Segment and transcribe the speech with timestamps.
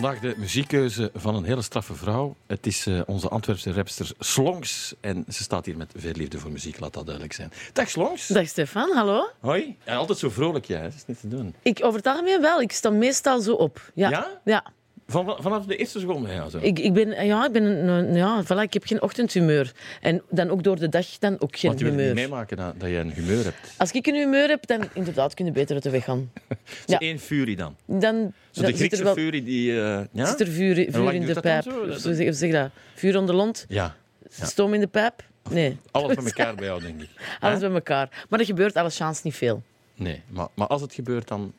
[0.00, 2.36] vandaag de muziekkeuze van een hele straffe vrouw.
[2.46, 4.94] Het is uh, onze Antwerpse rapster Slongs.
[5.00, 7.52] En ze staat hier met veel liefde voor muziek, laat dat duidelijk zijn.
[7.72, 8.26] Dag Slongs.
[8.26, 9.30] Dag Stefan, hallo.
[9.40, 9.76] Hoi.
[9.84, 10.78] Ja, altijd zo vrolijk, jij.
[10.78, 10.84] Ja.
[10.84, 11.54] Dat is niet te doen.
[11.62, 12.60] Ik over het algemeen wel.
[12.60, 13.90] Ik sta meestal zo op.
[13.94, 14.10] Ja?
[14.10, 14.40] Ja.
[14.44, 14.64] ja.
[15.10, 16.48] Van, vanaf de eerste seconde, ja.
[16.48, 16.58] Zo.
[16.60, 19.72] Ik, ik ben, ja, ik ben een, ja, voilà, ik heb geen ochtendhumeur.
[20.00, 22.06] En dan ook door de dag dan ook geen Want je humeur.
[22.06, 23.74] niet meemaken dat, dat je een humeur hebt.
[23.76, 26.32] Als ik een humeur heb, dan inderdaad kun je beter uit de weg gaan.
[26.86, 27.76] Zo één furie dan.
[27.86, 29.70] Dan, Zo de Griekse er wel, furie die...
[29.72, 30.26] uh, ja?
[30.26, 30.78] zit er vuur,
[31.14, 31.62] in de pijp.
[31.62, 32.12] zo?
[32.12, 32.70] Zeg, zeg dat.
[32.94, 33.96] Vuur onder de lont, Ja.
[34.34, 34.46] Ja.
[34.46, 35.22] stoom in de pijp.
[35.50, 37.08] Nee, Alles bij elkaar bij jou, denk ik.
[37.40, 38.26] alles bij elkaar.
[38.28, 39.62] Maar dat gebeurt alles chance niet veel.
[39.94, 41.52] Nee, maar, maar als het gebeurt, dan...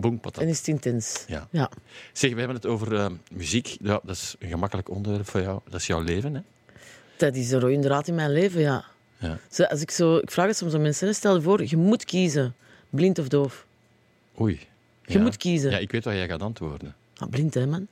[0.00, 0.34] Dan- patat.
[0.34, 1.24] Dan is het intens.
[1.26, 1.48] Ja.
[1.50, 1.70] Ja.
[2.12, 3.76] Zeg, we hebben het over eh, muziek.
[3.80, 5.60] Ja, dat is een gemakkelijk onderwerp voor jou.
[5.70, 6.40] Dat is jouw leven, hè?
[7.16, 8.84] Dat is de rode draad in mijn leven, ja.
[9.18, 9.38] Ja.
[9.50, 12.04] Zo, als ik, zo, ik vraag het soms aan mensen, stel je voor, je moet
[12.04, 12.54] kiezen.
[12.90, 13.66] Blind of doof.
[14.40, 14.60] Oei.
[15.04, 15.20] Je Ja.
[15.20, 15.70] moet kiezen.
[15.70, 16.94] Ja, ik weet wat jij gaat antwoorden.
[17.16, 17.86] Ah, blind, hè, man.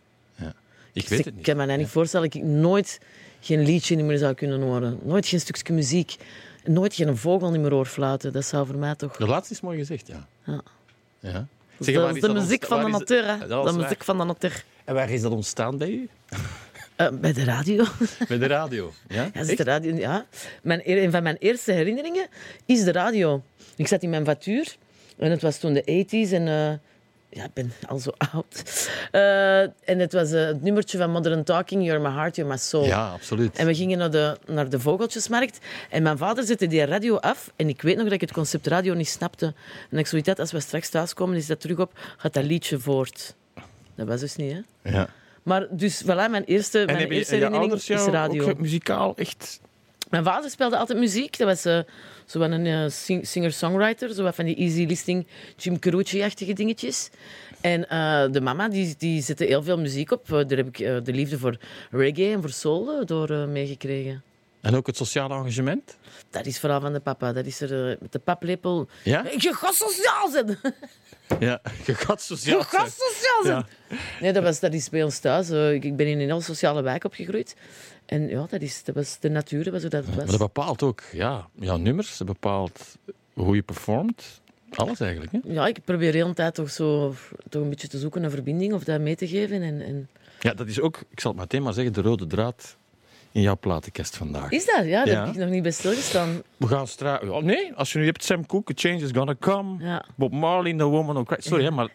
[0.93, 1.45] Ik weet het Ik niet.
[1.45, 3.01] kan me dat niet voorstellen dat ik nooit
[3.41, 4.99] geen liedje meer zou kunnen horen.
[5.03, 6.17] Nooit geen stukje muziek.
[6.65, 8.33] Nooit geen vogel meer hoor fluiten.
[8.33, 9.17] Dat zou voor mij toch...
[9.17, 10.29] De laatste is mooi gezegd, ja.
[10.45, 10.61] Ja.
[11.19, 11.47] ja.
[11.79, 13.47] Dat is de, muziek van de natuur, hè.
[13.47, 14.65] De muziek van de natuur.
[14.85, 16.09] En waar is dat ontstaan bij u?
[16.97, 17.85] Eh, bij de radio.
[18.29, 18.93] Bij de radio.
[19.09, 19.31] Ja?
[19.35, 20.27] Ja, de radio ja.
[20.63, 22.27] Mijn, een van mijn eerste herinneringen
[22.67, 23.43] is de radio.
[23.77, 24.77] Ik zat in mijn voituur
[25.17, 26.73] en het was toen de 80s en eh,
[27.37, 28.89] ja, ik ben al zo oud.
[29.11, 32.59] Eh, en het was eh, het nummertje van Modern Talking, You're My Heart, You're My
[32.59, 32.85] Soul.
[32.85, 33.57] Ja, absoluut.
[33.57, 35.59] En we gingen naar de, naar de vogeltjesmarkt.
[35.91, 37.53] En mijn vader zette die radio af.
[37.57, 39.55] En ik weet nog dat ik het concept radio niet snapte.
[39.91, 42.79] En ik zoiets had, als we straks thuiskomen, is dat terug op, gaat dat liedje
[42.79, 43.35] voort.
[43.95, 44.91] Dat was dus niet, hè.
[44.91, 45.09] Ja.
[45.43, 48.51] Maar dus, voilà, mijn eerste, En mijn je, eerste je herinnering ouders is radio.
[48.51, 49.61] ook muzikaal echt...
[50.11, 51.39] Mijn vader speelde altijd muziek.
[51.39, 51.79] Dat was eh,
[52.27, 54.15] zo een eh, sing- singer-songwriter.
[54.15, 55.27] Zo van die easy listening,
[55.57, 57.11] Jim Carucci-achtige dingetjes.
[57.61, 60.29] En eh, de mama die, die zette heel veel muziek op.
[60.29, 61.57] Daar heb ik de liefde voor
[61.91, 64.23] reggae en voor soul door meegekregen.
[64.67, 65.97] En ook het sociale engagement?
[66.31, 67.33] Dat is vooral van de papa.
[67.33, 68.89] Dat is er eh, met de paplepel.
[69.03, 69.25] Ja?
[69.39, 70.59] Je gaat sociaal zijn!
[71.39, 71.61] Ja.
[71.85, 73.11] Je gaat sociaal Je gaat zijn.
[73.11, 73.67] sociaal zijn!
[73.89, 73.97] Ja.
[74.21, 75.51] Nee, dat, was, dat is bij ons thuis.
[75.51, 77.57] Eh, ik, ik ben in een heel sociale wijk opgegroeid.
[78.07, 80.37] En ja, dat, is, dat was de natuur, dat was hoe dat het Maar was.
[80.39, 82.17] dat bepaalt ook ja, jouw nummers.
[82.17, 82.97] Dat bepaalt
[83.33, 84.41] hoe je performt.
[84.71, 85.39] Alles eigenlijk, hè?
[85.45, 87.15] Ja, ik probeer de hele tijd toch, zo,
[87.49, 89.63] toch een beetje te zoeken naar verbinding of dat mee te geven.
[89.63, 90.09] En, en...
[90.41, 92.77] Ja, dat is ook, ik zal het meteen maar zeggen, de rode draad
[93.37, 94.51] in jouw platenkast vandaag.
[94.51, 94.85] Is dat?
[94.85, 95.25] Ja, daar Ja.
[95.27, 96.43] heb ik nog niet bij stilgestaan.
[96.57, 97.29] We gaan straks...
[97.29, 100.05] Oh, nee, als je nu hebt Sam Cooke, A Change is Gonna Come, Ja.
[100.15, 101.45] Bob Marley, The Woman Cried.
[101.45, 101.89] Sorry, hè, maar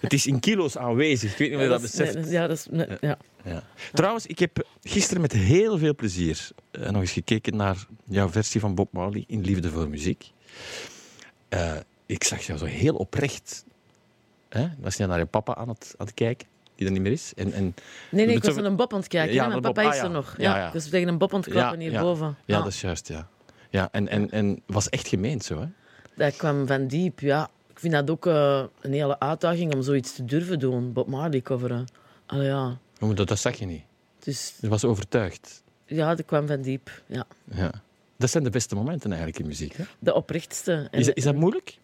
[0.00, 1.32] het is in kilo's aanwezig.
[1.32, 2.14] Ik weet niet of je dat is- beseft.
[2.14, 3.18] nee, ja, dat is, nee, ja.
[3.44, 3.62] Ja.
[3.92, 8.60] Trouwens, ik heb gisteren met heel veel plezier eh, nog eens gekeken naar jouw versie
[8.60, 10.30] van Bob Marley in Liefde voor Muziek.
[11.48, 11.72] Eh,
[12.06, 13.64] ik zag jou zo heel oprecht.
[14.48, 14.66] Hè?
[14.78, 16.46] Was je naar je papa aan het, aan het kijken,
[16.80, 17.32] die er niet meer is?
[17.36, 17.74] En, en,
[18.10, 19.34] Nee, nee, ik was zo- naar een bob aan het kijken.
[19.34, 19.46] Ja.
[19.48, 19.92] Mijn papa Bob.
[19.92, 20.14] is Ah, er ja.
[20.16, 20.34] nog.
[20.38, 20.66] Ja.
[20.66, 22.36] Ik was tegen een bob aan het klappen hierboven.
[22.44, 23.28] ja, dat is juist, ja.
[23.70, 25.66] Ja, en, en, en was echt gemeend zo, hè?
[26.16, 27.50] Dat kwam van diep, ja.
[27.70, 30.92] Ik vind dat ook eh, een hele uitdaging om zoiets te durven doen.
[30.92, 31.86] Bob Marley coveren.
[32.26, 32.66] Allee, ja.
[33.00, 33.82] Oh, maar dat, dat zag je niet.
[34.18, 35.62] Dus Je was overtuigd.
[35.86, 37.02] ja, dat kwam van diep.
[37.06, 37.24] Ja.
[37.54, 37.70] Ja.
[38.16, 39.72] Dat zijn de beste momenten eigenlijk in muziek.
[39.76, 39.84] Hè?
[39.98, 40.88] De oprechtste.
[40.90, 41.78] En- Is, dat- is dat moeilijk?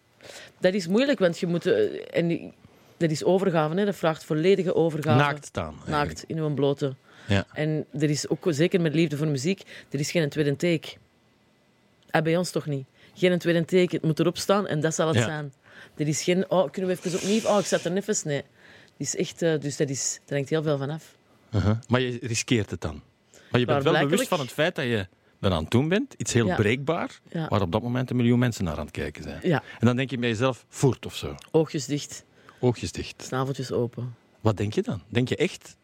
[0.59, 1.65] Dat is moeilijk, want je moet...
[1.65, 2.53] eh, en
[2.97, 3.85] dat is overgave, hè.
[3.85, 5.17] dat vraagt volledige overgave.
[5.23, 5.73] Naakt staan.
[5.73, 5.89] eigenlijk.
[6.07, 6.95] Naakt, in uw blote.
[7.27, 7.45] Ja.
[7.53, 10.87] En er is ook, zeker met liefde voor muziek, er is geen tweede take.
[12.09, 12.85] En bij ons toch niet.
[13.13, 15.23] Geen tweede take, het moet erop staan en dat zal het Ja.
[15.23, 15.53] zijn.
[15.95, 17.41] Er is geen, oh, kunnen we even opnieuw?
[17.49, 18.15] Oh, ik zat er even.
[18.23, 18.43] Nee.
[18.97, 21.15] Is echt, eh, dus dat is, daar hangt heel veel van af.
[21.55, 21.77] Uh-huh.
[21.87, 23.01] Maar je riskeert het dan.
[23.51, 25.07] Maar je bent wel bewust van het feit dat je
[25.39, 26.13] er aan het doen bent.
[26.17, 26.55] Iets heel Ja.
[26.55, 27.19] breekbaar,
[27.49, 29.39] waar op dat moment een miljoen mensen naar aan het kijken zijn.
[29.43, 31.35] Ja, En dan denk je bij jezelf, voert of zo.
[31.51, 32.23] oogjes dicht,
[32.59, 33.23] Oogjes dicht.
[33.23, 34.15] snaveltjes open.
[34.41, 35.01] Wat denk je dan?
[35.07, 35.75] Denk je echt?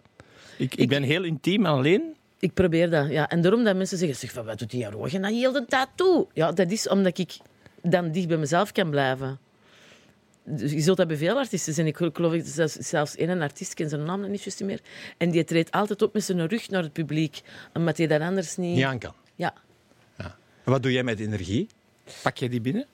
[0.58, 2.16] Ik, ik Ik- ben heel intiem en alleen.
[2.40, 3.30] Ik probeer dat, ja.
[3.30, 5.88] En daarom dat mensen zeggen, zeg, van, wat doet die Roger nou heel de tijd
[5.96, 6.28] toe?
[6.34, 7.38] Ja, dat is omdat ik
[7.82, 9.40] dan dicht bij mezelf kan blijven.
[10.46, 11.88] Dus je zult dat bij veel artiesten zijn.
[11.88, 14.80] Ik geloof zelfs, zelfs één artiest, ken zijn naam niet juist meer,
[15.18, 17.42] en die treedt altijd op met zijn rug naar het publiek,
[17.74, 18.76] omdat hij dat anders niet...
[18.76, 19.14] Niet aan kan.
[19.36, 19.54] Ja,
[20.18, 20.36] Ja.
[20.64, 21.68] En wat doe jij met energie?
[22.24, 22.86] Pak jij die binnen?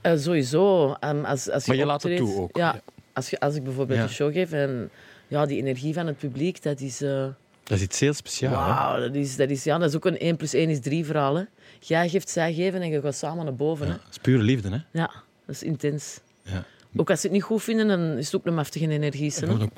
[0.00, 0.92] Eh, sowieso.
[0.92, 2.80] Ehm, als, als je Maar je laat het toe ook, Ja, ja.
[3.14, 4.04] Als, je, als ik bijvoorbeeld Ja.
[4.04, 4.90] een show geef en
[5.28, 7.00] ja, die energie van het publiek, dat is...
[7.00, 7.26] eh,
[7.62, 8.56] Dat is iets heel speciaals.
[8.56, 11.04] Wauw, dat is, dat, is, ja, dat is ook een 1 plus 1 is 3
[11.04, 11.34] verhaal.
[11.34, 11.42] Hè.
[11.80, 13.86] Jij geeft, zij geven en je gaat samen naar boven.
[13.86, 13.98] Ja, Hè.
[13.98, 14.78] dat is pure liefde, hè?
[15.00, 15.10] Ja,
[15.46, 16.20] dat is intens.
[16.42, 16.64] Ja.
[16.96, 19.32] Ook als ze het niet goed vinden, dan is het ook een maftige energie.
[19.34, 19.46] hè.
[19.46, 19.70] Dan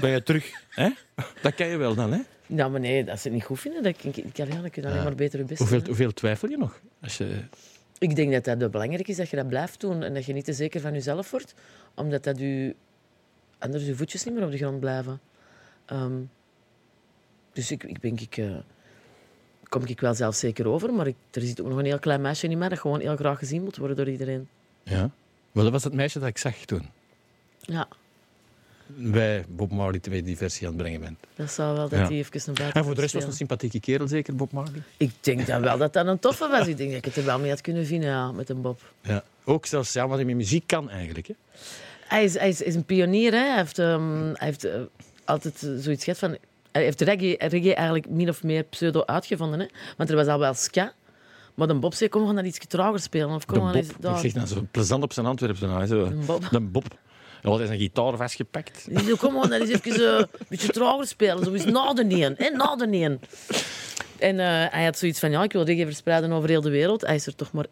[0.00, 0.50] ben je terug.
[0.68, 0.88] Hè?
[1.42, 2.20] Dat kan je wel dan, hè?
[2.46, 4.82] Ja, maar nee, als ze het niet goed vinden, dan, kan ik, ja, dan kun
[4.82, 6.80] je alleen maar beter je best Hoeveel, hoeveel twijfel je nog?
[7.02, 7.26] Als je...
[8.00, 10.02] Ik denk dat dat belangrijk is, dat je dat blijft doen.
[10.02, 11.54] En dat je niet te zeker van jezelf wordt,
[11.94, 12.74] omdat dat je,
[13.58, 15.20] anders je voetjes niet meer op de grond blijven.
[15.84, 16.20] Ehm,
[17.52, 18.56] dus ik, ik denk, ik, eh,
[19.68, 22.48] kom ik wel zelfzeker over, maar ik, er zit ook nog een heel klein meisje
[22.48, 24.48] in mij dat gewoon heel graag gezien moet worden door iedereen.
[24.82, 25.10] Ja.
[25.52, 26.88] Wel, dat was het meisje dat ik zag toen.
[27.60, 27.88] Ja,
[28.96, 31.18] Bij Bob Marley twee diversie aan het brengen bent.
[31.34, 32.06] dat zou wel dat Ja.
[32.06, 34.52] hij even naar buiten En voor de rest was het een sympathieke kerel, zeker, Bob
[34.52, 34.82] Marley.
[34.96, 36.66] Ik denk dan wel dat dat een toffe was.
[36.66, 38.80] Ik denk dat ik het er wel mee had kunnen vinden, ja, met een Bob.
[39.02, 39.24] Ja.
[39.44, 41.26] Ook zelfs ja, wat hij met muziek kan eigenlijk.
[41.26, 41.34] Hè.
[42.06, 43.32] Hij is, hij is, is een pionier.
[43.32, 43.38] Hè.
[43.38, 44.80] Hij heeft, ehm, hij heeft eh,
[45.24, 46.36] altijd zoiets gehad van...
[46.72, 49.60] Hij heeft reggae, reggae eigenlijk min of meer pseudo uitgevonden.
[49.60, 49.66] Hè.
[49.96, 50.92] Want er was al wel ska.
[51.54, 53.28] Maar de Bob zei, kom, we gaan dat iets trager spelen.
[53.34, 54.18] Of De kom, we Bob, eens ik daar.
[54.18, 55.86] zeg dan zo plezant op zijn Antwerpse naam.
[55.86, 56.04] Zo.
[56.04, 56.48] Een Bob.
[56.50, 56.84] De Bob.
[57.42, 58.84] Hij had zijn gitaar vastgepakt.
[58.88, 61.44] Die zei, kom, gaan dat eens even eh, een beetje trager spelen.
[61.44, 62.34] Zo is na de een.
[62.38, 63.20] Hè, na de een.
[64.18, 67.00] En eh, hij had zoiets van, ja, ik wil reggae verspreiden over heel de wereld.
[67.06, 67.66] Hij is er toch maar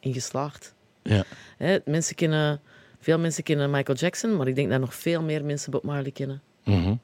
[0.00, 0.74] in geslaagd.
[1.02, 1.24] Ja.
[1.56, 2.60] Hè, mensen kennen,
[3.00, 6.10] veel mensen kennen Michael Jackson, maar ik denk dat nog veel meer mensen Bob Marley
[6.10, 6.42] kennen.
[6.64, 6.94] Mhm.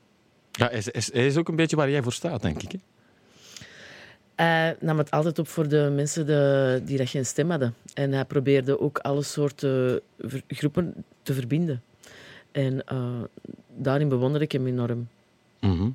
[0.52, 2.72] ja hij, is, is- is ook een beetje waar jij voor staat, denk ik.
[2.72, 2.78] Hè.
[4.34, 7.74] Hij nam het altijd op voor de mensen de, die dat geen stem hadden.
[7.94, 11.82] En hij probeerde ook alle soorten ver- groepen te verbinden.
[12.54, 13.22] En eh,
[13.76, 15.08] daarin bewonder ik hem enorm.
[15.60, 15.88] Mhm.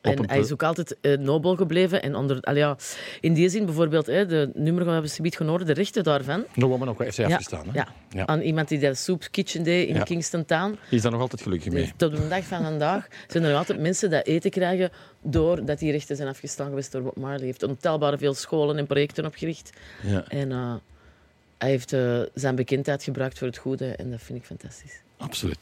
[0.00, 2.02] En hij is ook altijd eh, nobel gebleven.
[2.02, 2.76] En onder, al ja,
[3.20, 6.44] in die zin bijvoorbeeld, hè, de nummer gaan we subiet gehoord, de rechten daarvan.
[6.54, 7.66] No Woman ook heeft hij Ja, afgestaan.
[7.66, 7.72] Hè?
[7.72, 7.88] ja.
[8.10, 8.26] Ja.
[8.26, 10.02] Aan iemand die dat Soup Kitchen deed in Ja.
[10.02, 10.70] Kingston Town.
[10.70, 11.92] Die is daar nog altijd gelukkig mee.
[11.96, 14.90] Tot de dag van vandaag zijn er nog altijd mensen die eten krijgen
[15.22, 17.36] doordat die rechten zijn afgestaan geweest door Bob Marley.
[17.36, 19.70] Hij heeft ontelbare veel scholen en projecten opgericht.
[20.02, 20.74] Ja, En eh,
[21.58, 21.96] hij heeft
[22.34, 25.02] zijn bekendheid gebruikt voor het goede en dat vind ik fantastisch.
[25.24, 25.58] Absoluut.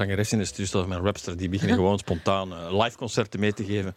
[0.00, 3.64] Zangeres in de studio mijn rapster, die beginnen gewoon spontaan eh, live concerten mee te
[3.64, 3.94] geven.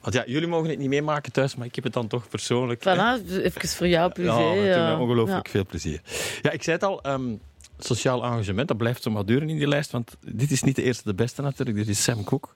[0.00, 2.84] Want ja, jullie mogen het niet meemaken thuis, maar ik heb het dan toch persoonlijk.
[2.84, 2.94] hè.
[2.94, 4.30] Voilà, even voor jou privé.
[4.32, 5.52] Ja, dat mij eh, ongelooflijk ja.
[5.52, 6.00] veel plezier.
[6.42, 7.34] Ja, ik zei het al, ehm,
[7.78, 11.02] sociaal engagement, dat blijft zomaar duren in die lijst, want dit is niet de eerste
[11.04, 12.48] de beste natuurlijk, dit is Sam Cooke.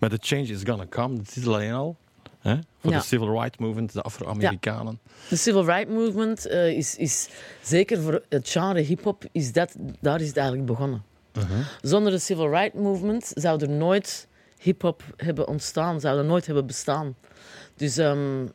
[0.00, 1.96] Met The Change Is Gonna Come, de titel alleen al.
[2.38, 2.56] Hè?
[2.80, 2.98] Voor Ja.
[2.98, 4.98] de Civil Rights Movement, de Afro-Amerikanen.
[5.28, 7.28] De civil rights movement eh, is, is
[7.62, 11.02] zeker voor het genre hip-hop, is dat, daar is het eigenlijk begonnen.
[11.80, 14.26] Zonder de civil rights movement zou er nooit
[14.60, 17.16] hip-hop hebben ontstaan, zou er nooit hebben bestaan.
[17.76, 18.46] Dus ehm,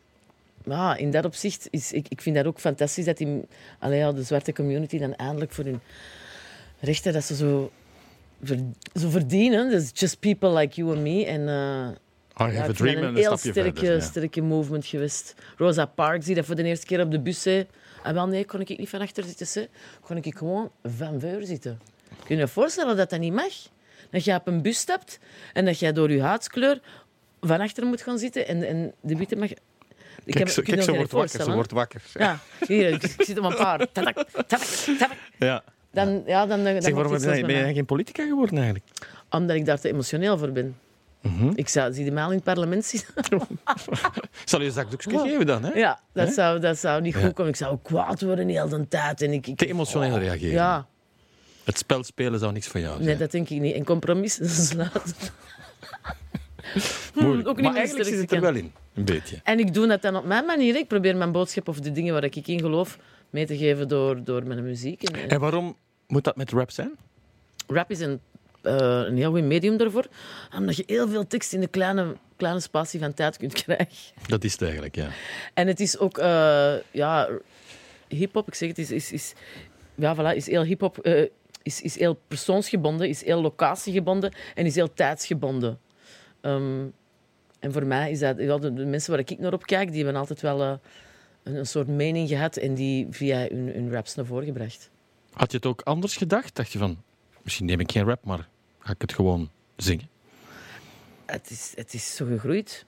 [0.65, 3.41] ja, in dat opzicht is ik, ik vind dat ook fantastisch dat die,
[3.79, 5.79] allee, ja, de zwarte community dan eindelijk voor hun
[6.79, 7.71] rechten dat ze zo,
[8.43, 8.59] ver-
[8.99, 9.69] zo verdienen.
[9.69, 11.25] Dus just people like you and me.
[11.25, 11.87] En, eh,
[12.37, 13.93] Oh, ja, ik een heel sterke, verder.
[13.95, 13.99] ja.
[13.99, 15.35] sterke movement geweest.
[15.57, 17.67] Rosa Parks, die dat voor de eerste keer op de bus zei.
[18.03, 19.47] En wel, nee, kon ik niet van achter zitten.
[19.47, 19.69] Ze.
[20.01, 21.79] Kon ik gewoon van voor zitten.
[22.25, 23.53] Kun je je voorstellen dat dat niet mag?
[24.09, 25.19] Dat je op een bus stapt
[25.53, 26.81] en dat jij door je huidskleur
[27.41, 29.49] van achter moet gaan zitten en, en de witte mag...
[30.25, 31.43] Ik Kijk, zo, kun je kijk, ze wordt wakker.
[31.43, 32.01] Ze wordt wakker.
[32.13, 33.91] Ja, hier, ik, ik zit op een paar.
[33.91, 35.17] Tatak, tatak, tatak.
[35.37, 35.63] Ja.
[35.91, 38.85] Dan, ja, dan, dan, Zeg, waarom ben je geen politica geworden eigenlijk?
[39.29, 40.75] Omdat ik daar te emotioneel voor ben.
[41.21, 41.51] Mhm.
[41.55, 43.13] Ik zou, zie je mij al in het parlement zitten?
[44.45, 45.63] Zal je een zakdoekje geven dan?
[45.63, 45.71] Hè?
[45.73, 47.51] Ja, dat zou, dat zou niet goed komen.
[47.51, 49.21] Ik zou kwaad worden de hele tijd.
[49.21, 50.53] En ik, ik, Te emotioneel reageren.
[50.53, 50.87] Ja,
[51.63, 53.05] Het spel spelen zou niks voor jou zijn.
[53.05, 53.75] nee, dat denk ik niet.
[53.75, 55.15] En compromissen sluiten.
[57.13, 57.47] Moeilijk.
[57.47, 58.71] ook niet maar eigenlijk zit het er wel in.
[58.93, 59.39] Een beetje.
[59.43, 60.75] En ik doe dat dan op mijn manier.
[60.75, 62.97] Ik probeer mijn boodschap of de dingen waar ik in geloof
[63.29, 65.03] mee te geven door, door mijn muziek.
[65.03, 65.77] En, en waarom
[66.07, 66.91] moet dat met rap zijn?
[67.67, 68.19] rap is een,
[68.61, 70.07] eh, een heel goed medium daarvoor.
[70.57, 74.13] Omdat je heel veel tekst in een kleine, kleine spatie van tijd kunt krijgen.
[74.27, 75.07] Dat is het eigenlijk, ja.
[75.53, 77.29] En het is ook, eh, ja,
[78.07, 79.33] hip-hop, ik zeg het, is, is, is,
[79.95, 81.29] ja, voilà, is heel hip-hop, eh,
[81.63, 85.79] is, is heel persoonsgebonden, is heel locatiegebonden en is heel tijdsgebonden.
[86.41, 86.85] Ehm,
[87.59, 90.21] en voor mij is dat, ja, de, mensen waar ik naar op kijk, die hebben
[90.21, 90.73] altijd wel eh,
[91.43, 94.89] een, een soort mening gehad en die via hun, hun raps naar voren gebracht.
[95.33, 96.55] Had je het ook anders gedacht?
[96.55, 97.01] Dacht je van,
[97.41, 98.47] misschien neem ik geen rap, maar
[98.79, 100.09] ga ik het gewoon zingen?
[101.25, 102.85] Het is, het is zo gegroeid.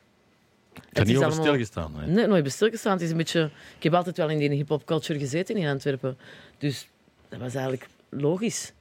[0.74, 1.96] Ik heb niet is over allemaal- stilgestaan.
[1.96, 2.08] Hè?
[2.08, 2.92] Nee, nooit bij stilgestaan.
[2.92, 3.50] Het is een beetje...
[3.78, 6.18] Ik heb altijd wel in die hip-hop culture gezeten in Antwerpen.
[6.58, 6.88] Dus
[7.30, 8.74] dat was eigenlijk logisch.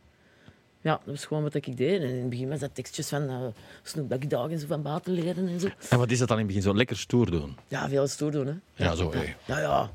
[0.81, 2.01] Ja, dat was gewoon wat ik deed.
[2.03, 3.37] En in het begin was dat tekstjes van uh,
[3.83, 5.69] Snoop Doggy Dogg en zo van buiten leren en zo.
[5.89, 6.71] En wat is dat dan in het begin?
[6.71, 7.57] Zo lekker stoer doen?
[7.69, 8.55] Ja, veel stoer doen, hè.
[8.85, 9.13] Ja, zo.
[9.47, 9.91] Ja, ja.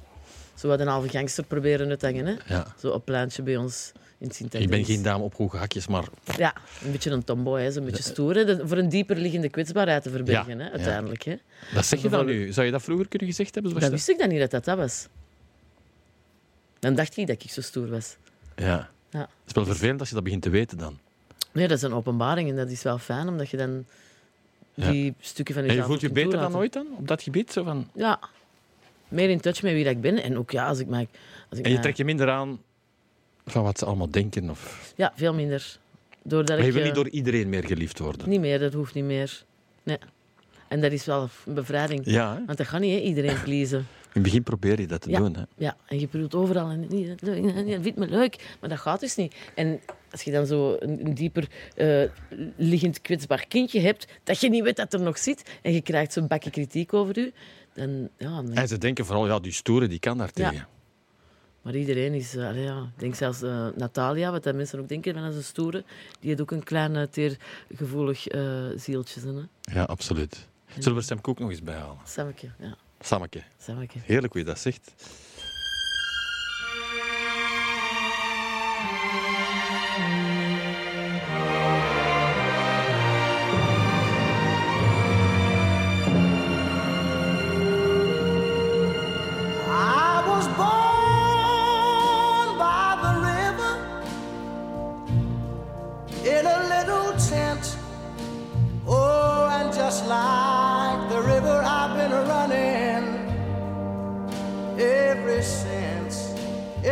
[0.56, 2.36] Zo wat een halve gangster proberen te hangen, hè.
[2.56, 2.74] Ja.
[2.80, 5.88] Zo op pleintje bij ons in het sint Ik ben geen dame op hoge hakjes,
[5.88, 6.04] maar
[6.38, 6.54] Ja,
[6.84, 7.72] een beetje een tomboy, hè.
[7.72, 8.68] Zo'n beetje stoer, hè.
[8.68, 11.36] Voor een dieper liggende kwetsbaarheid te verbergen, Ja, hè, uiteindelijk, hè.
[11.74, 12.54] dat zeg je dan nu.
[12.54, 13.80] Zou je dat vroeger kunnen gezegd hebben?
[13.80, 15.08] Dan wist ik dan niet dat dat dat was.
[16.80, 18.16] Dan dacht ik dat ik zo stoer was.
[18.56, 18.90] Ja.
[19.10, 19.20] Ja.
[19.20, 20.98] Het is wel vervelend als je dat begint te weten dan.
[21.52, 23.86] Nee, dat is een openbaring en dat is wel fijn, omdat je dan
[24.74, 27.52] die stukken van En je jezelf voelt je beter dan ooit dan, op dat gebied?
[27.52, 27.90] Zo van...
[27.94, 28.20] Ja.
[29.08, 30.24] Meer in touch met wie dat ik ben.
[30.24, 30.88] En ook, ja, als ik.
[31.50, 32.60] Als ik En je trekt je minder aan
[33.46, 34.50] van wat ze allemaal denken.
[34.50, 34.94] Of...
[34.96, 35.78] Ja, veel minder.
[36.24, 36.74] Doordat Maar je ik...
[36.74, 38.30] wil niet eh, door iedereen meer geliefd worden.
[38.30, 39.44] Niet meer, dat hoeft niet meer.
[39.84, 39.98] Nee.
[40.68, 42.02] En dat is wel een bevrijding.
[42.06, 42.46] Ja, hè?
[42.46, 43.88] Want dat gaat niet, hè, iedereen pleasen.
[44.14, 45.18] Het begin probeer je dat te Ja.
[45.20, 45.36] doen.
[45.36, 45.42] Hè?
[45.58, 46.82] Ja, en je probeert overal en
[47.20, 49.36] dat vindt me leuk, maar dat gaat dus niet.
[49.56, 49.80] En
[50.12, 52.04] als je dan zo een, een dieper eh,
[52.58, 56.14] liggend kwetsbaar kindje hebt, dat je niet weet dat er nog zit, en je krijgt
[56.14, 57.32] zo'n bakje kritiek over u,
[57.74, 60.68] dan, ja, En ze denken vooral, ja, die stoere die kan daar tegen.
[61.62, 64.88] Maar iedereen is, eh, allee, ja, ik denk zelfs eh, Natalia, wat dat mensen ook
[64.88, 65.84] denken van een stoere,
[66.20, 69.22] die heeft ook een klein teergevoelig eh zieltje.
[69.22, 69.74] Hè?
[69.74, 70.48] Ja, absoluut.
[70.78, 71.98] Zullen we Sam Koek nog eens bijhalen?
[72.06, 73.44] Sammeke, ja, Sammeke.
[73.58, 74.00] sammeke.
[74.04, 74.92] Heerlijk hoe je dat zegt.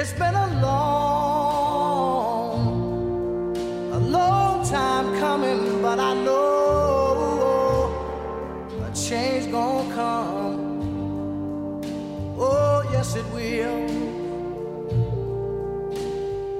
[0.09, 1.97] It's been a long,
[3.91, 7.91] a long time coming, but I know
[8.85, 11.83] a change gonna come.
[12.39, 13.85] Oh, yes, it will.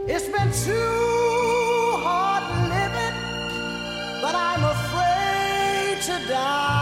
[0.10, 2.44] It's been too hard
[2.76, 3.18] living,
[4.22, 6.77] but I'm afraid to die.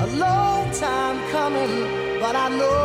[0.04, 1.74] a long time coming,
[2.20, 2.75] but I know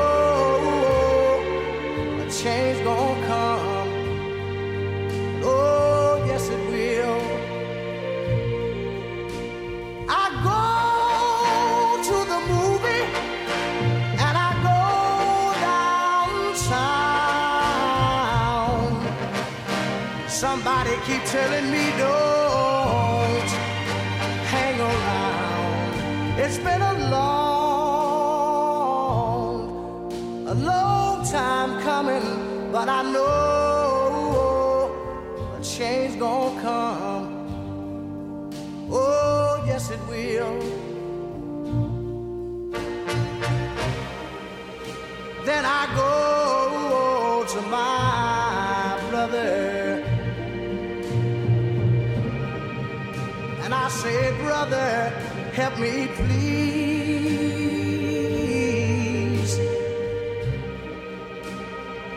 [54.71, 55.09] Brother,
[55.51, 56.31] help me please.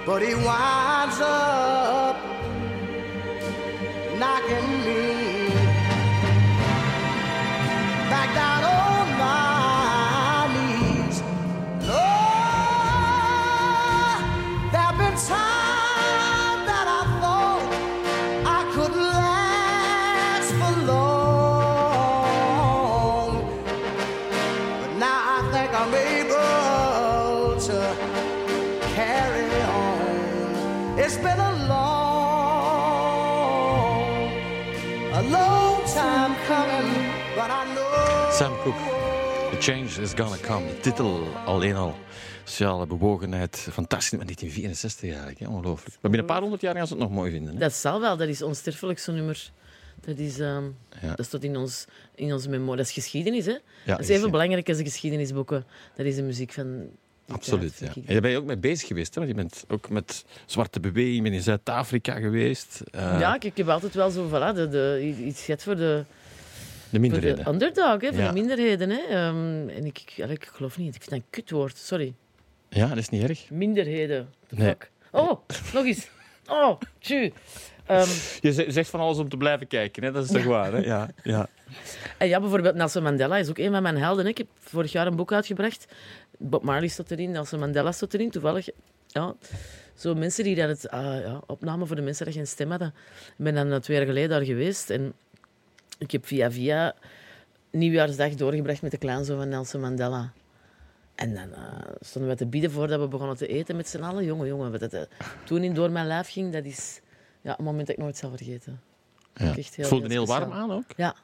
[0.07, 1.84] But he winds up
[31.05, 32.95] It's been a long,
[35.13, 36.93] a long time coming,
[37.35, 38.31] but I know.
[38.33, 38.85] Sam Cooke,
[39.51, 40.67] The Change is Gonna Come.
[40.67, 41.95] De titel alleen al.
[42.45, 43.57] Sociale bewogenheid.
[43.73, 44.19] Fantastisch.
[44.19, 45.47] Maar 1964 eigenlijk, hè?
[45.47, 45.93] ongelooflijk.
[46.01, 47.53] Maar binnen een paar honderd jaar gaan ze het nog mooi vinden.
[47.55, 47.59] Hè?
[47.61, 49.51] Dat zal wel, dat is onsterfelijk, zo'n nummer.
[50.01, 50.65] Dat, is, ehm,
[51.01, 51.15] Ja.
[51.15, 51.85] dat staat in, ons,
[52.15, 52.77] in onze memorie.
[52.77, 53.53] Dat is geschiedenis, hè?
[53.53, 54.31] Ja, dat is is, even ja.
[54.31, 55.65] belangrijk als de geschiedenisboeken.
[55.97, 56.89] Dat is de muziek van...
[57.29, 57.87] Absoluut, ja.
[57.95, 59.21] En daar ben je ook mee bezig geweest, hè?
[59.21, 62.83] Want je bent ook met zwarte beweging, je bent in Zuid-Afrika geweest.
[62.91, 66.05] eh, Ja, ik, ik heb altijd wel zo voilà, de, de, iets gehad voor de,
[66.05, 66.05] de
[66.91, 67.45] voor minderheden.
[67.45, 68.27] de underdog, hè, voor Ja.
[68.27, 68.91] de minderheden.
[68.91, 69.01] Hè.
[69.09, 72.15] Ehm, en ik, ik, ik geloof niet, ik vind dat een kutwoord, sorry.
[72.69, 73.51] Ja, dat is niet erg.
[73.51, 74.29] Minderheden.
[74.49, 74.75] Nee.
[75.11, 75.31] Oh,
[75.75, 76.09] nog eens.
[76.47, 77.33] Oh, tju.
[77.87, 78.09] Ehm,
[78.41, 80.13] Je ze- zegt van alles om te blijven kijken, hè?
[80.13, 80.73] dat is toch waar?
[80.73, 80.79] Hè?
[80.79, 81.49] Ja, ja.
[82.19, 84.25] En ja, bijvoorbeeld Nelson Mandela is ook een van mijn helden.
[84.25, 84.31] hè.
[84.31, 85.87] Ik heb vorig jaar een boek uitgebracht.
[86.39, 88.31] Bob Marley stond erin, Nelson Mandela stond erin.
[88.31, 88.69] Toevallig,
[89.07, 89.35] ja.
[89.95, 92.95] Zo mensen die dat het ah, ja, opnamen voor de mensen die geen stem hadden.
[93.27, 94.91] Ik ben dan twee jaar geleden daar geweest.
[94.91, 95.13] En
[95.99, 96.95] ik heb via via
[97.71, 100.33] nieuwjaarsdag doorgebracht met de kleinzoon van Nelson Mandela.
[101.15, 104.25] En dan eh, stonden we te bieden voordat we begonnen te eten met z'n allen.
[104.25, 105.03] Jongen, jongen, wat dat eh,
[105.45, 107.01] toen in door mijn lijf ging, dat is
[107.41, 108.81] ja, een moment dat ik nooit zal vergeten.
[109.35, 109.57] ja.
[109.57, 110.85] Echt heel, Het voelde heel heel warm aan ook.
[110.97, 111.17] Ja,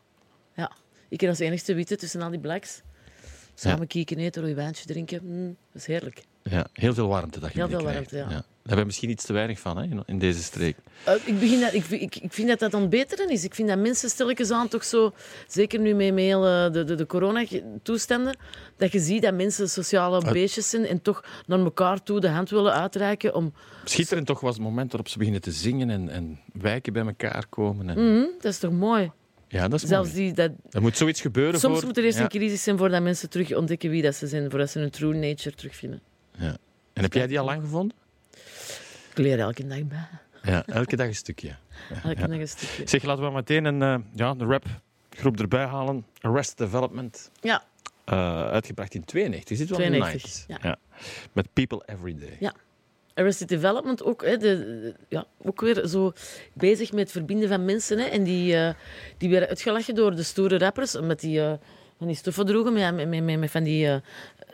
[0.54, 0.72] ja.
[1.08, 2.82] Ik als enigste witte tussen al die blacks.
[3.60, 5.20] Samen kieken eten, een wijntje drinken.
[5.24, 6.22] Mm, dat is heerlijk.
[6.42, 8.24] Ja, heel veel warmte dat je Heel veel warmte, ja.
[8.28, 10.76] Daar hebben we misschien iets te weinig van hè, in- deze streek.
[11.04, 13.44] Eh, ik, begin dat, ik, ik, ik vind dat dat aan het beteren is.
[13.44, 15.12] Ik vind dat mensen stilletjes aan toch zo,
[15.48, 18.36] zeker nu met, heel, eh, de, de, de coronatoestanden,
[18.76, 20.32] dat je ziet dat mensen sociale Eh.
[20.32, 23.52] beestjes zijn en toch naar elkaar toe de hand willen uitreiken om...
[23.84, 27.46] Schitterend toch was het moment waarop ze beginnen te zingen en, en wijken bij elkaar
[27.48, 27.88] komen.
[27.90, 29.10] En, Mhm, dat is toch mooi?
[29.52, 30.22] Ja, dat is Zelfs mooi.
[30.22, 31.86] die, dat, Er moet zoiets gebeuren soms voor...
[31.86, 34.50] moet er eerst ja, een crisis zijn voordat mensen terug ontdekken wie dat ze zijn,
[34.50, 36.00] voordat ze hun true nature terugvinden.
[36.36, 36.56] ja.
[36.92, 37.96] En heb jij die al lang gevonden?
[39.10, 40.08] Ik leer elke dag bij.
[40.42, 41.56] Ja, elke dag een stukje.
[42.04, 42.88] Elke dag een stukje.
[42.88, 46.06] Zeg, laten we meteen een, eh, ja, een rapgroep erbij halen.
[46.20, 47.30] Arrest Development.
[47.40, 47.64] Ja,
[48.04, 49.50] eh, uitgebracht in 92.
[49.50, 50.64] Is dit wel 92, in de 90s?
[50.68, 50.76] ja.
[51.32, 52.36] Met People Every Day.
[52.40, 52.54] Ja.
[53.14, 56.12] Arrested Development ook, hè, de, ja, ook weer zo
[56.52, 57.98] bezig met het verbinden van mensen.
[57.98, 58.74] Hè, en die, eh,
[59.18, 61.52] die werden uitgelachen door de stoere rappers, omdat die eh,
[61.98, 63.96] van die stoffen droegen met, met, met, met, met van die eh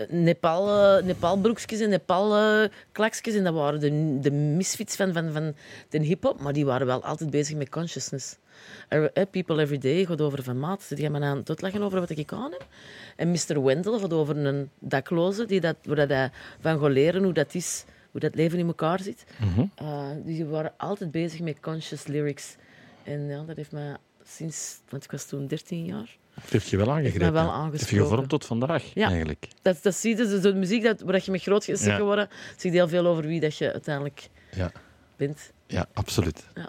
[0.08, 3.34] Nepal, Nepalbroekjes en Nepal-klaksjes.
[3.34, 5.54] en dat waren de, de misfits van, van, van
[5.88, 8.36] de hip-hop, maar die waren wel altijd bezig met consciousness.
[9.30, 10.88] People Every Day gaat over van maat.
[10.88, 12.66] Die gaan me aan het uitleggen over wat ik aan heb.
[13.16, 13.62] En Mr.
[13.62, 17.54] Wendell gaat over een dakloze, die dat, waar dat hij van gaat leren hoe dat
[17.54, 17.84] is,
[18.16, 19.24] hoe dat leven in elkaar zit.
[19.40, 19.64] Mhm.
[19.74, 22.56] Eh, die waren altijd bezig met conscious lyrics.
[23.02, 26.16] En ja, dat heeft mij sinds, want ik was toen 13 jaar.
[26.34, 27.32] Dat heeft je wel aangegrepen.
[27.32, 29.08] wel Dat heeft je gevormd tot vandaag, Ja.
[29.08, 29.48] eigenlijk.
[29.62, 31.96] Dat, dat zie je, dus de muziek dat, waar je met groot is Ja.
[31.96, 34.72] geworden, zie je heel veel over wie dat je uiteindelijk Ja,
[35.16, 35.52] bent.
[35.66, 36.44] ja absoluut.
[36.54, 36.68] Ja.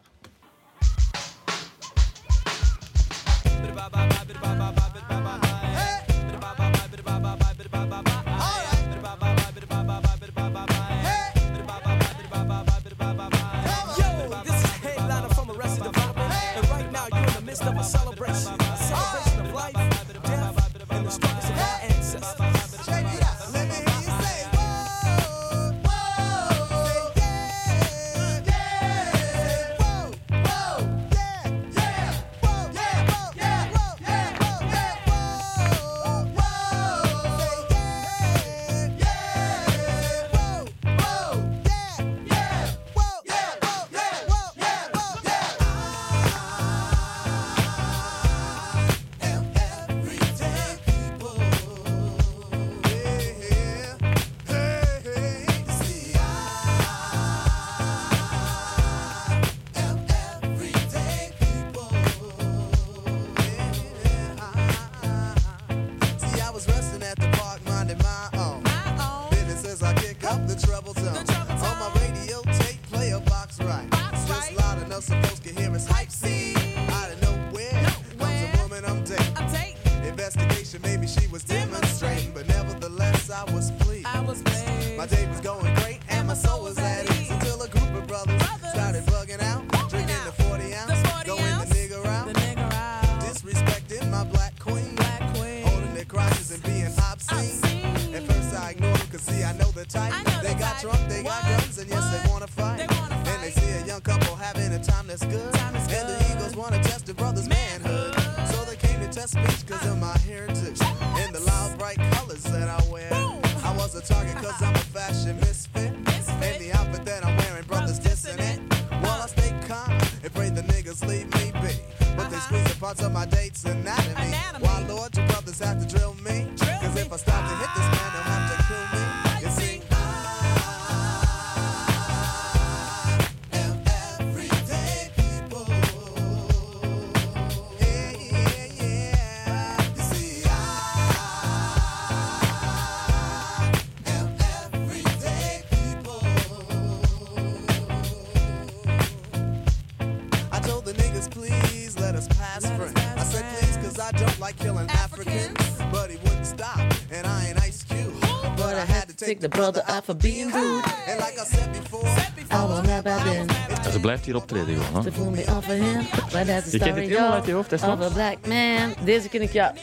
[159.27, 160.83] Take the brother out for being rude.
[161.07, 162.09] And like I said before,
[162.51, 163.47] I will never been.
[163.83, 165.03] Ja, ze blijft hier optreden gewoon.
[165.05, 165.11] Hè?
[165.11, 165.97] To fool me off of him.
[166.31, 169.05] But that's the Je kent het helemaal uit je hoofd, hè, of a black man.
[169.05, 169.73] Deze ken ik ja,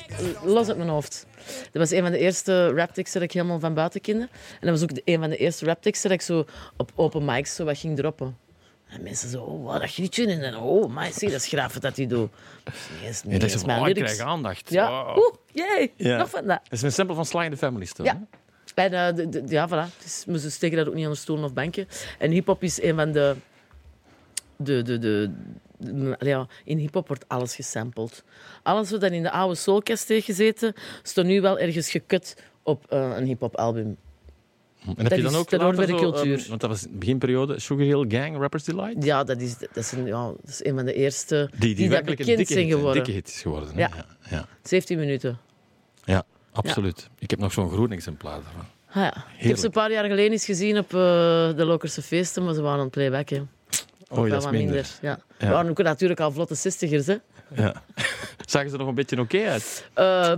[0.42, 1.26] los uit mijn hoofd.
[1.44, 4.22] Dat was een van de eerste rapteksten dat ik helemaal van buiten kende.
[4.60, 6.44] En dat was ook de- een van de eerste rapteksten dat ik zo
[6.76, 8.36] op open mics zo wat ging droppen.
[8.88, 10.26] En mensen zo, oh, wat dat grietje.
[10.26, 12.30] En dan, oh, maar zie, dat is graaf wat dat hij doet.
[13.00, 14.14] Nee, is, dat is is mijn oh, ik lyrics.
[14.14, 14.70] krijg aandacht.
[14.70, 15.16] Ja, Wow.
[15.16, 16.60] oeh, jee, nog van dat.
[16.62, 17.86] Dat is een sample van Sly and the Family.
[18.02, 18.04] Ja.
[18.12, 18.28] En,
[18.74, 20.02] de, de- ja, voilà.
[20.02, 21.86] Dus, maar ze steken dat ook niet aan de stoelen of banken.
[22.18, 23.34] En hip-hop is een van de.
[24.56, 25.30] de, de, de,
[26.18, 28.24] ja, in hip-hop wordt alles gesampled.
[28.62, 32.84] Alles wat dan in de oude soulcast heeft gezeten, staat nu wel ergens gekut op
[32.88, 33.96] eh, een hip-hop album.
[34.96, 36.38] En heb je dan is- ook dat bij de zo, cultuur.
[36.38, 39.04] ehm, want dat was beginperiode, Sugar Hill Gang, Rappers Delight.
[39.04, 41.88] Ja, dat is, dat is, een, ja, dat is een van de eerste Die, die,
[41.88, 42.94] werkelijk een dikke, hit, geworden.
[43.04, 43.68] dikke hit is geworden.
[43.76, 43.90] Ja.
[43.96, 44.46] Ja, ja.
[44.62, 45.38] 17 minuten.
[46.04, 47.08] Ja, absoluut.
[47.18, 48.64] Ik heb nog zo'n groen exemplaar daarvan.
[48.88, 49.24] Ah, ja.
[49.38, 51.00] Ik heb ze een paar jaar geleden eens gezien op eh,
[51.56, 53.50] de Lokerse feesten, maar ze waren aan het playbacken.
[54.08, 54.86] Oh, dat is minder.
[55.02, 55.18] Ja.
[55.38, 55.46] Ja.
[55.46, 57.16] We waren ook natuurlijk al vlotte zestigers, hè.
[57.54, 57.82] Ja.
[58.46, 59.88] Zagen ze er nog een beetje oké uit?
[59.94, 60.32] Eh,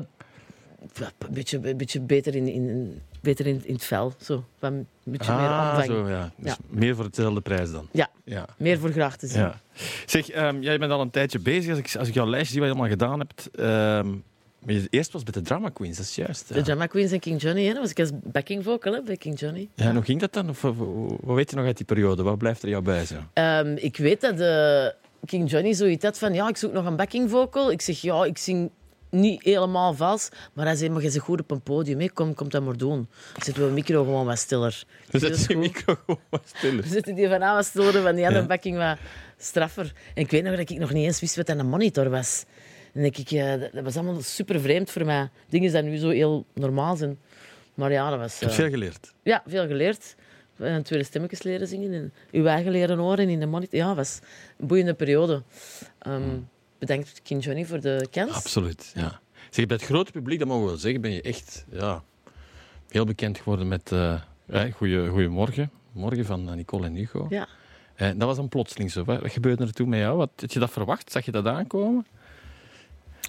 [0.95, 4.13] een, beetje, een beetje beter in, in, beter in, in het vel.
[4.21, 4.45] Zo.
[4.61, 5.87] Een beetje meer Ah, omvang.
[5.87, 6.33] zo, ja.
[6.37, 6.57] Dus Ja.
[6.69, 7.89] meer voor hetzelfde prijs dan.
[7.93, 8.47] Ja, Ja.
[8.59, 9.41] meer voor graag te zien.
[9.41, 9.61] ja.
[10.07, 11.71] Zeg, ehm, jij bent al een tijdje bezig.
[11.71, 13.49] Als ik, als ik jouw lijst zie wat je allemaal gedaan hebt.
[13.55, 14.09] ehm,
[14.67, 16.55] maar je eerst was bij de Drama Queens, dat is juist.
[16.55, 16.63] De.
[16.63, 17.73] Drama Queens en King Johnny, hè.
[17.73, 19.69] dat was ik als backing vocal hè, bij King Johnny.
[19.75, 20.49] Ja, en hoe ging dat dan?
[20.49, 22.23] Of, wat weet je nog uit die periode?
[22.23, 23.15] Wat blijft er jou bij zo?
[23.33, 26.97] Ehm, ik weet dat de King Johnny zoiets had van, ja, ik zoek nog een
[26.97, 27.71] backing vocal.
[27.71, 28.71] Ik zeg, ja, ik zing
[29.11, 30.29] niet helemaal vals.
[30.53, 32.09] Maar hij zei, maar je zit goed op een podium, hè.
[32.09, 33.09] Kom, kom dat maar doen.
[33.43, 34.85] Zitten we micro gewoon wat stiller.
[35.11, 35.63] Dus Dat dat is is je goed.
[35.63, 36.83] micro gewoon wat stiller.
[36.83, 38.47] We zitten die van aan wat stiller, van die andere Ja.
[38.49, 38.99] backing wat
[39.39, 39.93] straffer.
[40.15, 42.45] En ik weet nog dat ik nog niet eens wist wat een monitor was.
[42.97, 45.29] En denk ik, dat, dat was allemaal super vreemd voor mij.
[45.49, 47.19] Dingen die nu zo heel normaal zijn.
[47.75, 48.41] Maar ja, dat was...
[48.41, 49.13] Heb eh, veel geleerd.
[49.23, 50.15] Ja, veel geleerd.
[50.57, 51.93] En tweede stemmetjes leren zingen.
[51.93, 53.79] En uw eigen leren horen in de monitor.
[53.79, 54.19] Ja, dat was
[54.59, 55.43] een boeiende periode.
[55.99, 56.39] Ehm,
[56.79, 58.33] bedankt King Johnny voor de kans.
[58.33, 59.21] Absoluut, ja.
[59.51, 62.05] Zeg, bij het grote publiek, dat mogen we wel zeggen, ben je echt ja,
[62.89, 65.71] heel bekend geworden met eh eh, goeie, Goeiemorgen.
[65.93, 67.27] Morgen van eh, Nicole en Hugo.
[67.29, 67.49] Ja.
[67.95, 69.05] Eh, dat was dan plotseling zo.
[69.05, 70.17] Wat, wat gebeurde er toen met jou?
[70.17, 71.13] Wat, had je dat verwacht?
[71.13, 72.07] Zag je dat aankomen?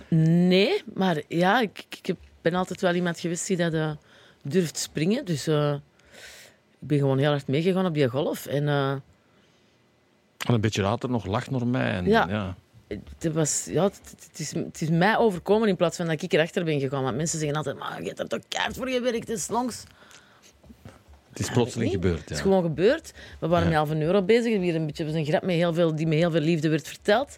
[0.09, 3.91] Nee, maar ja, ik, ik ben altijd wel iemand geweest die dat eh,
[4.41, 5.25] durft springen.
[5.25, 5.73] Dus eh,
[6.79, 8.45] ik ben gewoon heel hard meegegaan op die golf.
[8.45, 9.01] En eh, En
[10.53, 11.91] een beetje later nog lacht naar mij.
[11.91, 12.27] En, Ja.
[12.29, 12.55] ja.
[13.19, 16.33] het, was, ja, het, het is, het is mij overkomen in plaats van dat ik
[16.33, 17.03] erachter ben gegaan.
[17.03, 19.83] Want mensen zeggen altijd, maar je hebt er toch kaart voor gewerkt, het is langs.
[21.29, 22.19] Het is plotseling gebeurd.
[22.19, 22.43] Het is Ja.
[22.43, 23.13] gewoon gebeurd.
[23.39, 23.69] We waren Ja.
[23.69, 24.43] met half een euro bezig.
[24.43, 26.69] We hebben hier een beetje een grap met heel veel, die met heel veel liefde
[26.69, 27.37] werd verteld.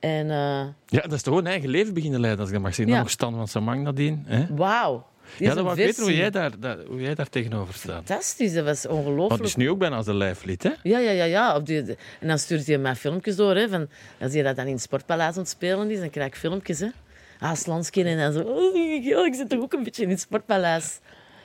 [0.00, 2.64] En eh, ja, dat is toch gewoon een eigen leven beginnen leiden, als ik dat
[2.64, 2.94] mag zeggen.
[2.94, 3.00] Ja.
[3.00, 4.26] Nog Stan van Samang nadien.
[4.50, 5.06] Wauw.
[5.38, 7.94] Ja, ik weten hoe jij, daar, daar, hoe jij daar tegenover staat.
[8.06, 9.42] Fantastisch, dat was Want het ongelooflijk.
[9.42, 10.70] is nu ook bijna als een lijflied, hè?
[10.82, 11.24] Ja, ja, ja.
[11.24, 11.56] ja.
[11.56, 13.56] Op die, en dan stuurt hij mij filmpjes door.
[13.56, 13.88] Hè, van,
[14.20, 16.78] als hij dat dan in het Sportpaleis aan het spelen is, dan krijg ik filmpjes.
[16.80, 16.88] Hè.
[18.02, 18.40] En dan zo...
[18.40, 21.00] Oh, ik zit toch ook een beetje in het Sportpaleis.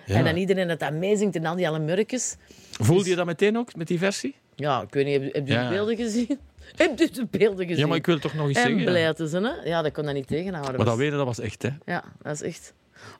[0.06, 0.16] Ja.
[0.16, 2.36] En dan iedereen dat dat meezingt en al die alle murkjes.
[2.72, 4.36] Voelde je dat meteen ook met die versie?
[4.56, 5.70] Ja, ik weet niet, heb, heb je Ja.
[5.70, 6.40] beelden gezien?
[6.76, 7.82] Heb je de beelden gezien?
[7.82, 8.80] Ja, maar ik wil het toch nog eens En zeggen.
[8.82, 8.86] ja.
[8.90, 9.52] blij te zijn, hè?
[9.64, 10.76] Ja, dat kon dat niet tegenhouden.
[10.76, 11.70] Maar dat was- weten, dat was echt, hè?
[11.86, 12.74] Ja, dat is echt...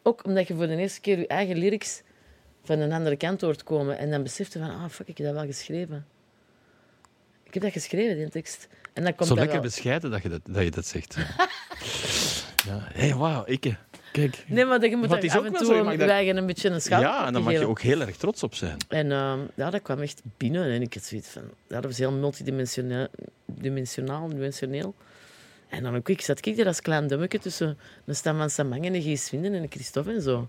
[0.04, 2.02] Ook omdat je voor de eerste keer je eigen lyrics
[2.64, 5.28] van een andere kant hoort komen en dan beseft je van, ah, fuck, ik heb
[5.28, 6.06] dat wel geschreven.
[7.44, 8.68] Ik heb dat geschreven, die tekst.
[8.94, 9.70] En dan komt Zo dat lekker wel...
[9.70, 11.16] bescheiden dat je dat, dat, je dat zegt.
[12.68, 13.66] ja, hé, hey, wauw, ik.
[14.16, 14.44] Kijk.
[14.48, 16.82] Nee, maar je moet daar is af en toe zo, je daar- een beetje een
[16.82, 18.78] schouder Ja, en dan mag je ook heel erg trots op zijn.
[18.88, 21.42] En ehm, ja, dat kwam echt binnen en ik had zoiets van...
[21.68, 23.08] Ja, dat was heel multidimensionaal,
[23.46, 24.96] dimensionaal, dimensioneel.
[25.70, 28.86] En dan ook ik zat ik er als klein dummetje tussen een stam van Samang
[28.86, 30.48] en een Gies Vinden en een Christophe en zo.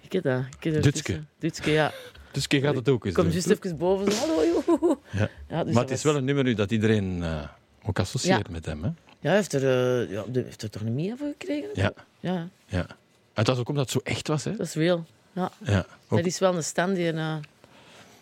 [0.00, 0.42] Ik heb dat.
[0.56, 1.02] Ik heb er Dutske.
[1.02, 1.92] tussen- Dutske, ja.
[2.32, 3.32] Dus je gaat het ook eens kom doen.
[3.32, 4.12] juist even boven.
[4.12, 4.96] Zo, hallo, joh.
[5.10, 5.28] Ja.
[5.48, 7.42] Ja, dus maar het is wel een nummer nu dat iedereen eh,
[7.84, 8.52] ook associeert Ja.
[8.52, 8.82] met hem.
[8.84, 8.90] Hè?
[9.20, 9.62] Ja, hij heeft er,
[10.02, 11.68] eh, ja, heeft er toch een Mia voor gekregen?
[11.72, 11.92] Ja.
[12.20, 12.86] Ja, Ja.
[13.34, 14.44] Het was ook omdat het zo echt was.
[14.44, 14.56] Hè?
[14.56, 15.04] dat is real.
[15.32, 15.52] Ja.
[15.64, 15.86] Ja.
[16.08, 17.36] Ook, Dat is wel een stand die, eh,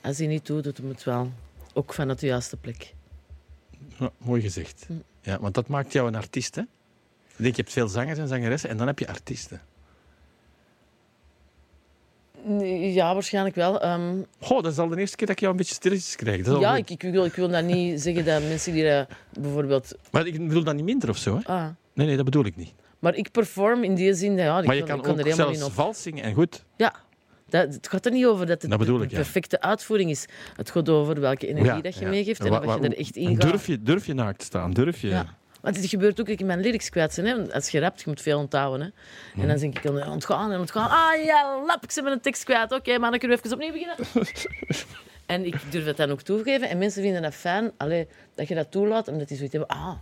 [0.01, 1.33] als hij niet doet, doet hem het wel.
[1.73, 2.95] Ook vanuit de juiste plek.
[3.99, 4.85] ja, mooi gezegd.
[4.87, 4.93] Hm.
[5.23, 6.55] Ja, want dat maakt jou een artiest.
[6.55, 6.61] Hè?
[6.61, 9.61] Ik denk, je hebt veel zangers en zangeressen en dan heb je artiesten.
[12.95, 13.81] Ja, waarschijnlijk wel.
[13.81, 16.43] Ehm, Goh, dat is al de eerste keer dat ik jou een beetje stilletjes krijg.
[16.45, 19.05] Dat ja, ik, ik, wil, ik wil dat niet zeggen dat mensen die eh,
[19.41, 19.93] bijvoorbeeld...
[20.11, 21.37] Maar ik bedoel dat niet minder of zo.
[21.37, 21.53] Hè?
[21.55, 22.73] Ah, Nee, nee, dat bedoel ik niet.
[22.99, 25.63] maar ik perform in die zin, dat, ja, ik maar je kan, ook er zelfs
[25.63, 25.73] op.
[25.73, 26.65] vals zingen en goed.
[26.77, 26.95] Ja,
[27.49, 29.15] dat, het gaat er niet over dat het Dat bedoel de ja.
[29.17, 30.27] perfecte uitvoering is.
[30.57, 32.09] Het gaat over welke energie Ja, dat je ja.
[32.11, 33.51] meegeeft en Wa- of wa- je er echt in gaat.
[33.51, 34.73] Durf je, durf je naakt te staan?
[34.73, 35.23] Durf je?
[35.61, 37.17] Want het gebeurt ook dat ik mijn lyrics kwijt.
[37.17, 37.53] Hè?
[37.53, 38.81] Als je rapt, je moet veel onthouden.
[38.81, 38.89] Hè?
[39.33, 39.43] Mhm.
[39.43, 40.91] En dan denk ik, aan ontgaan en ontgaan.
[40.91, 42.73] Ah ja, lap, ik ben een tekst kwijt.
[42.73, 43.97] Oké, maar dan kunnen we even opnieuw beginnen.
[45.27, 46.69] en ik durf dat dan ook toegeven.
[46.69, 49.09] En mensen vinden dat fijn, allee, dat je dat toelaat.
[49.09, 49.97] Omdat die zoiets hebben, ah,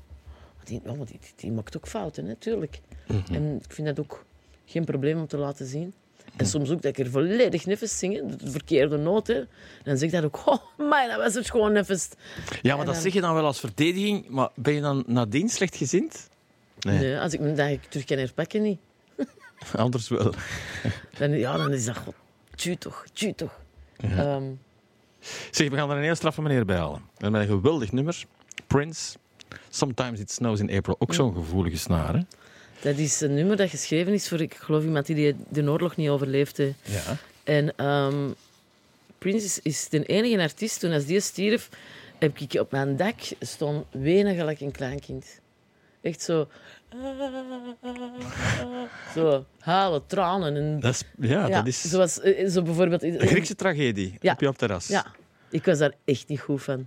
[0.64, 2.80] die, oh, die, die maakt ook fouten, natuurlijk.
[3.06, 3.34] Mhm.
[3.34, 4.24] En ik vind dat ook
[4.64, 5.94] geen probleem om te laten zien.
[6.36, 9.26] En soms ook dat ik er volledig neffens zing, hè, de verkeerde noot.
[9.26, 9.34] Hè.
[9.34, 9.48] En
[9.84, 12.08] dan zeg ik dat ook, oh, maar dat was het gewoon neffens.
[12.62, 14.28] Ja, maar dat zeg je dan wel als verdediging.
[14.28, 16.28] Maar ben je dan nadien slecht gezind?
[16.80, 16.98] Nee.
[16.98, 18.78] Nee, als ik me dat ik terug kan herpakken, niet.
[19.76, 20.34] Anders wel.
[21.18, 22.14] Dan, ja, dan is dat god.
[22.54, 23.60] Tju toch, tju toch.
[23.96, 24.44] Ehm,
[25.50, 27.00] Zeg, we gaan er een heel straffe meneer bij halen.
[27.00, 28.24] We hebben een geweldig nummer.
[28.66, 29.16] Prince.
[29.68, 30.96] Sometimes it snows in April.
[30.98, 32.20] Ook zo'n gevoelige snaar, hè?
[32.80, 36.08] Dat is een nummer dat geschreven is voor, ik geloof, iemand die de oorlog niet
[36.08, 36.72] overleefde.
[36.82, 37.16] Ja.
[37.44, 38.30] En ehm,
[39.18, 41.68] Prince is, is de enige artiest, toen als die stierf,
[42.18, 45.40] heb ik op mijn dak staan wenen gelijk een kleinkind.
[46.00, 46.48] Echt zo...
[49.14, 50.56] Zo, halen, tranen.
[50.56, 53.02] En, Dat is, ja, dat is Zoals, eh, zo bijvoorbeeld...
[53.02, 54.32] een Griekse tragedie Ja.
[54.32, 54.86] op jouw terras.
[54.88, 55.06] Ja,
[55.50, 56.86] ik was daar echt niet goed van.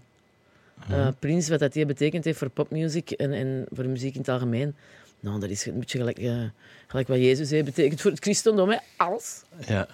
[0.89, 4.29] Eh Prince, wat dat die betekend heeft voor popmuziek en, en voor muziek in het
[4.29, 4.75] algemeen.
[5.19, 6.41] Nou, dat is een beetje gelijk, eh,
[6.87, 8.69] gelijk wat Jezus heeft betekend voor het christendom.
[8.69, 8.77] Hè.
[8.97, 9.41] Alles.
[9.67, 9.87] ja.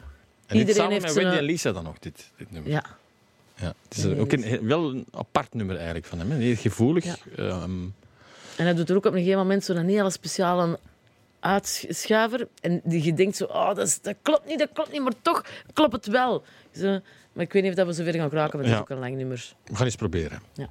[0.47, 2.71] En Iedereen samen heeft met Wendy en Lisa dan nog, dit, dit nummer.
[2.71, 2.83] Ja.
[3.55, 3.73] Ja.
[3.89, 6.31] Het is ook een, wel een apart nummer eigenlijk van hem.
[6.31, 6.37] Hè?
[6.37, 7.05] Heel gevoelig.
[7.05, 7.15] Ja.
[7.37, 7.83] Ehm,
[8.57, 10.79] En hij doet er ook op een gegeven moment zo'n hele speciale
[11.39, 12.47] uitschuiver.
[12.61, 15.13] En die je denkt zo, oh, dat, is, dat klopt niet, dat klopt niet, maar
[15.21, 16.43] toch klopt het wel.
[16.75, 16.99] Zo,
[17.33, 18.75] maar ik weet niet of dat we zover gaan geraken, want dat Ja.
[18.75, 19.53] is ook een lang nummer.
[19.65, 20.41] we gaan eens proberen.
[20.53, 20.69] Ja.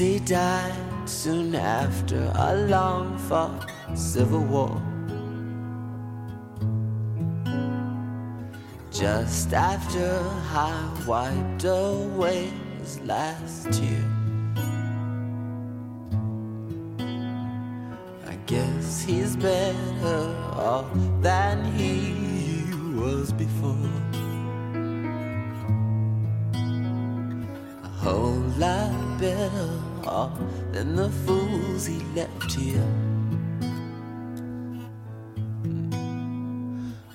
[0.00, 4.80] Tracy died soon after a long fought civil war.
[8.90, 14.09] Just after I wiped away his last tear.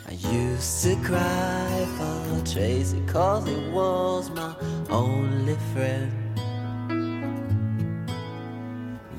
[0.07, 4.55] I used to cry for Tracy cause he was my
[4.89, 6.39] only friend.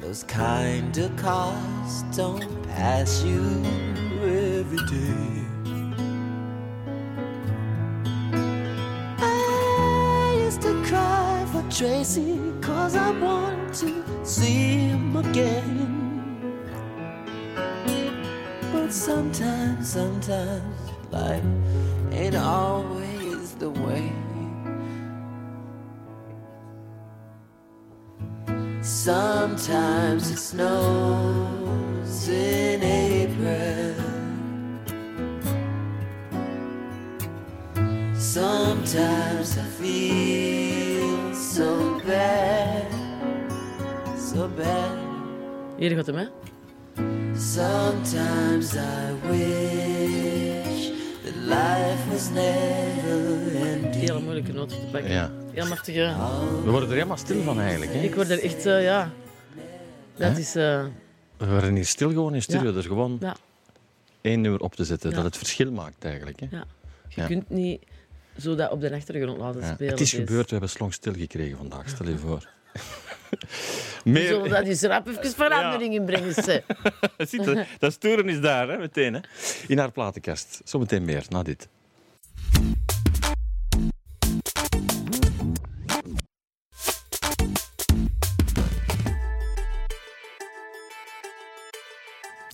[0.00, 3.42] Those kind of cars don't pass you
[4.22, 5.44] every day.
[9.18, 15.95] I used to cry for Tracy cause I want to see him again.
[19.16, 21.42] Sometimes, sometimes life
[22.12, 24.12] ain't always the way.
[28.82, 33.94] Sometimes it snows in April.
[38.14, 42.92] Sometimes I feel so bad,
[44.18, 45.06] so bad.
[45.78, 46.35] Hem, hè?
[47.56, 50.90] Sometimes I wish
[51.24, 53.94] that life was never ending.
[53.94, 55.10] Hele moeilijke noot te pakken.
[55.10, 55.30] Ja.
[55.52, 56.14] Heel machtige.
[56.64, 57.92] We worden er helemaal stil van eigenlijk.
[57.92, 58.00] Hè?
[58.00, 59.10] Ik word er echt, eh, ja.
[60.16, 60.38] Dat Hè?
[60.38, 60.84] is, eh,
[61.36, 62.70] We worden hier stil gewoon in studio.
[62.70, 62.76] Ja.
[62.76, 63.36] Er gewoon ja,
[64.20, 65.10] één nummer op te zetten.
[65.10, 65.16] Ja.
[65.16, 66.40] Dat het verschil maakt eigenlijk.
[66.40, 66.46] Hè?
[66.50, 66.64] ja.
[67.08, 67.26] Je Ja.
[67.26, 67.82] kunt niet
[68.38, 69.72] zo dat op de achtergrond laten Ja.
[69.74, 69.92] spelen.
[69.92, 70.24] Het is deze.
[70.24, 71.88] gebeurd, we hebben slong stil gekregen vandaag.
[71.88, 72.48] Stel je voor.
[74.04, 74.26] We Meer...
[74.26, 76.34] zullen dat eens rap even verandering in brengen.
[77.28, 79.14] Ziet dat stoeren is daar, hè, meteen.
[79.14, 79.20] Hè?
[79.68, 80.60] In haar platenkast.
[80.64, 81.68] Zometeen meer, na dit.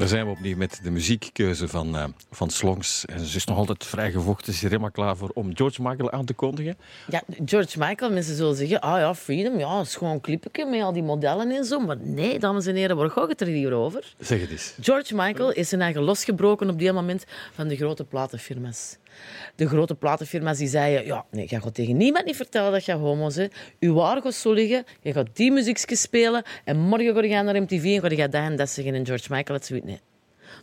[0.03, 3.05] Daar zijn we opnieuw met de muziekkeuze van, eh, van Slongs.
[3.05, 4.53] En ze is nog altijd vrij gevochten.
[4.53, 6.77] Ze is helemaal klaar voor om George Michael aan te kondigen.
[7.09, 10.83] Ja, George Michael, mensen zullen zeggen, ah ja, Freedom, ja, is gewoon een clipje met
[10.83, 11.81] al die modellen en zo.
[11.81, 14.15] Maar nee, dames en heren, waar gaat het er hier over?
[14.19, 14.75] Zeg het eens.
[14.81, 18.97] George Michael is zijn eigen losgebroken op die moment van de grote platenfirma's.
[19.55, 22.93] De grote platenfirma's die zeiden, ja, nee, je gaat tegen niemand niet vertellen dat je
[22.93, 23.53] homo's bent.
[23.79, 27.63] Je waar gaat zo liggen, je gaat die muziekjes spelen en morgen ga je naar
[27.63, 28.95] MTV en ga je dat en dat zeggen.
[28.95, 30.01] En George Michael had zoiets, nee.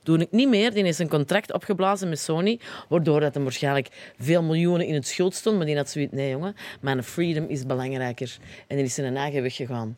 [0.04, 0.74] Doe ik niet meer.
[0.74, 2.60] Die is een contract opgeblazen met Sony,
[2.90, 5.58] waardoor dat hem waarschijnlijk veel miljoenen in het schuld stond.
[5.58, 8.38] Maar die had zoiets, nee jongen, mijn freedom is belangrijker.
[8.68, 9.98] En die is zijn eigen weg gegaan.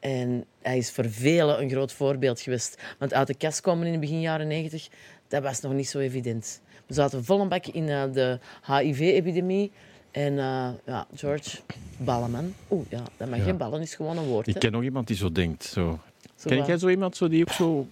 [0.00, 2.82] En hij is voor velen een groot voorbeeld geweest.
[2.98, 4.88] Want uit de kast komen in de begin jaren negentig,
[5.28, 6.60] dat was nog niet zo evident.
[6.86, 9.72] We zaten vol een bak in eh, de HIV-epidemie.
[10.10, 11.58] En eh, ja, George,
[11.96, 12.54] ballen man.
[12.70, 13.44] Oeh, ja, dat mag Ja.
[13.44, 14.46] geen ballen, is gewoon een woord.
[14.46, 14.60] Ik hè.
[14.60, 15.64] ken nog iemand die zo denkt.
[15.64, 15.98] Zo.
[16.36, 17.86] Zo Ken jij zo iemand zo, die ook zo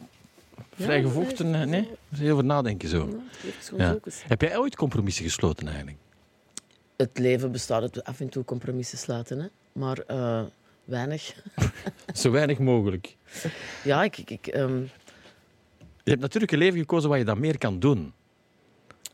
[0.74, 1.50] vrij Ja, gevochten...
[1.50, 1.88] nee, eh, Nee?
[2.16, 3.20] Heel over nadenken zo.
[3.76, 3.98] Ja.
[4.28, 5.96] Heb jij ooit compromissen gesloten eigenlijk?
[6.96, 9.46] Het leven bestaat uit af en toe compromissen sluiten, hè.
[9.72, 10.04] maar
[10.84, 11.34] weinig.
[12.14, 13.16] Zo weinig mogelijk.
[13.84, 14.80] Ja, ik, ik, ik, ehm,
[16.04, 18.12] Je hebt natuurlijk een leven gekozen waar je dat meer kan doen.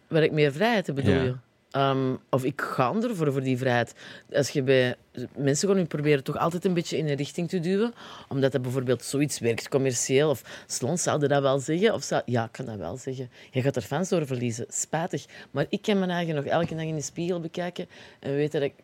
[0.09, 1.23] Waar ik meer vrijheid heb, bedoel Ja.
[1.23, 1.35] je?
[1.71, 3.95] Ehm, of ik ga ervoor voor die vrijheid.
[4.33, 4.95] Als je bij
[5.37, 7.93] mensen gewoon proberen toch altijd een beetje in een richting te duwen,
[8.29, 12.45] omdat dat bijvoorbeeld zoiets werkt commercieel, of Slons zouden dat wel zeggen, of zou, ja,
[12.45, 13.31] ik kan dat wel zeggen.
[13.51, 15.25] Je gaat er fans door verliezen, spijtig.
[15.51, 17.87] Maar ik kan mijn eigen nog elke dag in de spiegel bekijken
[18.21, 18.75] en weten dat ik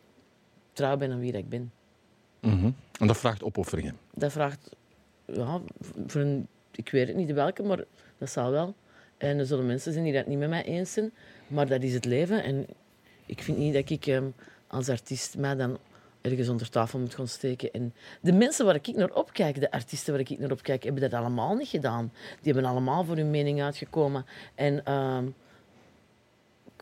[0.73, 1.71] trouw ben aan wie dat ik ben.
[2.41, 2.69] Mhm.
[2.99, 3.97] En dat vraagt opofferingen.
[4.13, 4.69] Dat vraagt,
[5.25, 5.61] ja,
[6.07, 7.83] voor een, ik weet het niet welke, maar
[8.17, 8.75] dat zal wel.
[9.17, 11.11] En er zullen mensen zijn die dat niet met mij eens zijn,
[11.47, 12.43] maar dat is het leven.
[12.43, 12.65] En
[13.25, 14.25] ik vind niet dat ik ehm,
[14.67, 15.77] als artiest mij dan
[16.21, 17.71] ergens onder tafel moet gaan steken.
[17.71, 21.13] En de mensen waar ik naar opkijk, de artiesten waar ik naar opkijk, hebben dat
[21.13, 22.11] allemaal niet gedaan.
[22.41, 24.25] Die hebben allemaal voor hun mening uitgekomen.
[24.55, 25.25] En ehm,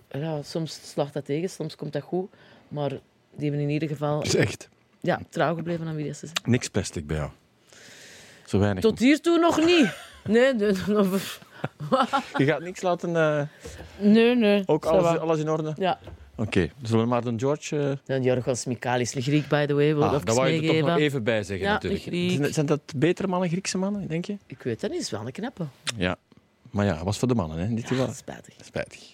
[0.09, 2.31] ja, soms slaagt dat tegen, soms komt dat goed,
[2.67, 2.89] maar
[3.35, 4.69] die hebben in ieder geval Dat is echt
[5.01, 6.39] ja, trouw gebleven aan wie dat ze zijn.
[6.43, 7.29] niks plastic bij jou.
[8.45, 8.83] Zo weinig.
[8.83, 9.95] Tot hiertoe nog niet.
[10.23, 10.55] Nee,
[12.37, 13.15] Je gaat niks laten...
[13.15, 13.41] eh,
[13.99, 14.35] nee.
[14.35, 14.63] nee.
[14.65, 15.73] ook alles, alles in orde?
[15.77, 15.99] Ja.
[16.35, 16.69] Oké.
[16.81, 17.79] Zullen we maar de George...
[17.89, 20.79] eh, Dan Jorgos Mikalis, de Griek, by the way, wil Ah, daar wou je er
[20.79, 22.03] toch nog even bij zeggen, Ja, natuurlijk.
[22.03, 24.37] Zijn- Zijn dat betere mannen, Griekse mannen, denk je?
[24.47, 25.65] Ik weet dat niet, is wel een knappe.
[25.97, 26.15] Ja.
[26.71, 28.07] Maar ja, het was voor de mannen, hè, dit geval.
[28.13, 28.53] Spijtig.
[28.63, 29.12] Spijtig.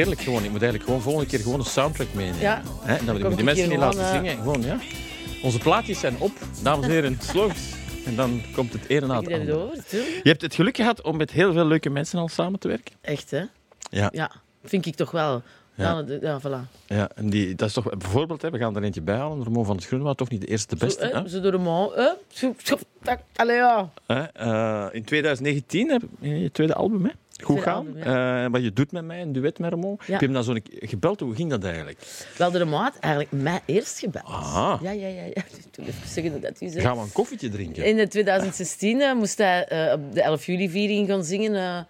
[0.00, 0.44] Heerlijk gewoon.
[0.44, 2.40] Ik moet eigenlijk gewoon volgende keer gewoon een soundtrack meenemen.
[2.40, 2.62] Ja.
[2.80, 3.04] Hè?
[3.04, 4.42] Dat we Komt die mensen niet laten gewoon, eh, zingen.
[4.42, 4.78] Gewoon, ja.
[5.42, 6.32] Onze plaatjes zijn op,
[6.62, 7.18] dames en heren.
[7.20, 7.78] Slogans.
[8.04, 9.70] En dan komt het ene na Ik het andere.
[9.94, 12.94] Je hebt het geluk gehad om met heel veel leuke mensen al samen te werken.
[13.00, 13.42] Echt, hè?
[13.90, 14.08] Ja.
[14.12, 14.30] Ja,
[14.64, 15.42] vind ik toch wel.
[15.74, 16.04] Ja.
[16.06, 16.84] Ja, ja voilà.
[16.86, 19.44] ja en die, dat is toch bijvoorbeeld, hè, we gaan er eentje bij halen.
[19.44, 21.08] Ramon van het Groenwoud, toch niet de eerste, de beste.
[21.12, 21.28] Zo, hè?
[21.28, 22.12] Ze door hè.
[22.28, 23.90] Zo, zo, tak, Allee, ja.
[24.06, 27.10] Hè, eh, in 2019 heb je je tweede album, hè?
[27.42, 27.96] Goed gaan.
[27.96, 29.96] Eh, wat je doet met mij, een duet met Ramon.
[29.98, 30.12] Ja.
[30.12, 31.20] Heb je hem dan zo gebeld?
[31.20, 31.98] Hoe ging dat eigenlijk?
[32.36, 34.24] Wel, de maat eigenlijk mij eerst gebeld.
[34.24, 34.78] Ah.
[34.82, 35.24] Ja, ja, ja.
[35.24, 35.42] ja.
[35.70, 36.80] Toen even zeggen dat u.
[36.80, 37.84] Gaan we een koffietje drinken?
[37.84, 41.86] In 2016 eh, moest hij eh, op de 11 juli-viering gaan zingen.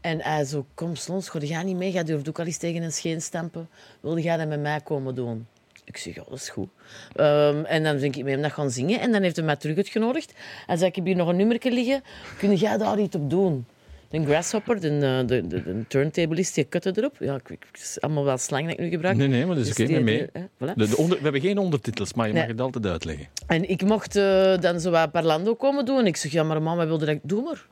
[0.00, 1.92] en hij zo, kom Slons, ga jij niet mee?
[1.92, 3.68] Jij durft ook al eens tegen een scheen stampen.
[4.00, 5.46] Wilde jij dat met mij komen doen?
[5.88, 6.68] Ik zeg, ja, dat is goed.
[7.16, 9.00] Ehm, en dan ben ik met hem dat gaan zingen.
[9.00, 10.32] En dan heeft hij mij terug uitgenodigd.
[10.66, 12.02] En zei, ik heb hier nog een nummertje liggen.
[12.38, 13.66] Kun jij daar iets op doen?
[14.10, 17.16] De grasshopper, de, eh, de, de, de turntablist, die kutte erop.
[17.18, 19.16] Ja, ik, ik, het is allemaal wel slang dat ik nu gebruik.
[19.16, 20.16] Nee, nee, maar dat is Dus oké, die- mee.
[20.18, 20.74] die- hè, voilà.
[20.76, 22.42] De, de onder- we hebben geen ondertitels, maar je Nee.
[22.42, 23.26] mag het altijd uitleggen.
[23.46, 25.98] En ik mocht eh, dan zo wat Parlando komen doen.
[25.98, 27.20] En ik zeg, ja, maar mama wilde dat ik...
[27.22, 27.66] Doe maar.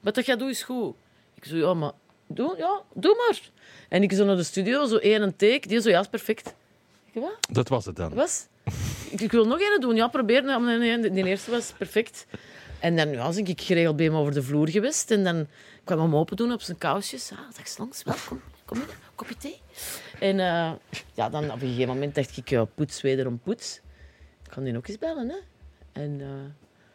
[0.00, 0.94] Wat dat jij doet is goed.
[1.34, 1.92] Ik zeg, ja, maar...
[2.26, 3.40] Doe, ja, doe maar.
[3.88, 5.68] En ik zo naar de studio, zo één een take.
[5.68, 6.54] Die zo, ja, is perfect.
[7.12, 7.36] Ik wat?
[7.50, 8.14] Dat was het dan.
[8.14, 8.46] Was?
[9.10, 9.94] Ik, ik wil nog één doen.
[9.96, 10.44] Ja, probeer.
[10.44, 12.26] Nee, nee, nee, die eerste was perfect.
[12.80, 15.10] En dan ja, ben ik geregeld bij hem over de vloer geweest.
[15.10, 15.46] En dan
[15.84, 17.30] kwam hem open doen op zijn kousjes.
[17.32, 18.40] Ah, dag langs, welkom.
[18.64, 19.60] Kom in, kopje thee.
[20.20, 20.72] En eh,
[21.14, 23.80] ja, dan op een gegeven moment dacht ik, ja, poets, wederom poets.
[24.44, 25.36] Ik kan die ook eens bellen, hè.
[25.92, 26.26] En eh,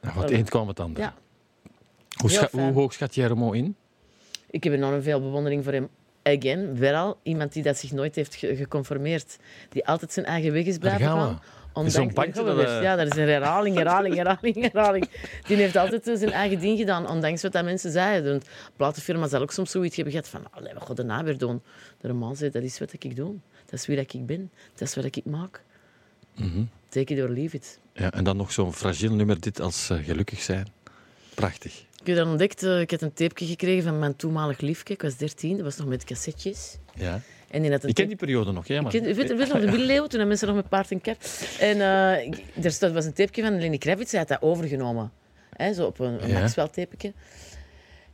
[0.02, 1.02] Nou, wat één kwam het ander.
[1.04, 1.14] ja,
[2.22, 3.76] hoe, scha- hoe hoog schat jij Ramon in?
[4.50, 5.90] ik heb enorm veel bewondering voor hem.
[6.24, 9.38] Again, wel iemand die dat zich nooit heeft ge- geconformeerd.
[9.70, 11.42] Die altijd zijn eigen weg is blijven gaan
[11.74, 15.10] zo'n bandje gaan we dat, eh, Ja, dat is een herhaling, herhaling, herhaling, herhaling.
[15.48, 18.40] Die heeft altijd zijn eigen ding gedaan, ondanks wat dat mensen zeiden.
[18.40, 18.46] De
[18.76, 21.62] platenfirma zal ook soms zoiets hebben gehad van, allee, wat gaat er nou weer doen?
[22.02, 23.36] De roman zei, dat is wat ik doe.
[23.66, 24.52] Dat is wie dat ik ben.
[24.74, 25.62] Dat is wat ik maak.
[26.36, 26.64] Mhm.
[26.90, 27.80] Take it or leave it.
[27.94, 30.68] Ja, en dan nog zo'n fragiel nummer, dit als eh, gelukkig zijn.
[31.34, 31.86] Prachtig.
[32.02, 34.94] Ik heb dat ontdekt, eh, ik had een tapeje gekregen van mijn toenmalig liefje.
[34.94, 36.78] Ik was 13, dat was nog met cassettes.
[36.96, 37.22] Ja.
[37.52, 38.96] En Ik ken die periode nog, ja, maar...
[38.96, 41.16] Ik ken- weet, weet nog, de middeleeuwen, toen mensen nog met paard en kar.
[41.60, 45.12] En eh, er stond, was een tapeje van Lenny Kravitz, hij had dat overgenomen.
[45.56, 46.40] Hè, zo op een, een Ja.
[46.40, 47.14] Maxwell-tapetje.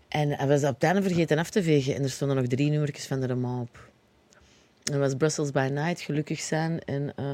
[0.08, 1.96] En hij was dat op het einde vergeten af te vegen.
[1.96, 3.90] En er stonden nog drie nummertjes van de roman op.
[4.92, 7.26] En was Brussels by Night, Gelukkig zijn en eh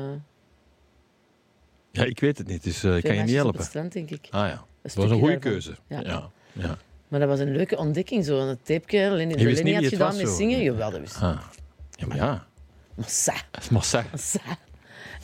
[1.92, 3.60] Ja, ik weet het niet, dus eh, ik kan je niet op helpen.
[3.60, 4.28] het strand, denk ik.
[4.30, 5.76] Ah ja, dat was een goede keuze.
[5.88, 6.00] Ja.
[6.04, 6.30] Ja.
[6.54, 6.78] Ja.
[7.08, 8.40] Maar dat was een leuke ontdekking, zo.
[8.40, 10.64] Een tapeje, Lenny, Lenny had gedaan met zingen.
[10.64, 11.22] Jawel, dat wist.
[11.22, 11.40] Ah.
[12.04, 12.46] Ja, maar ja,
[12.96, 13.34] Massa,
[13.72, 14.04] massa.
[14.12, 14.40] massa.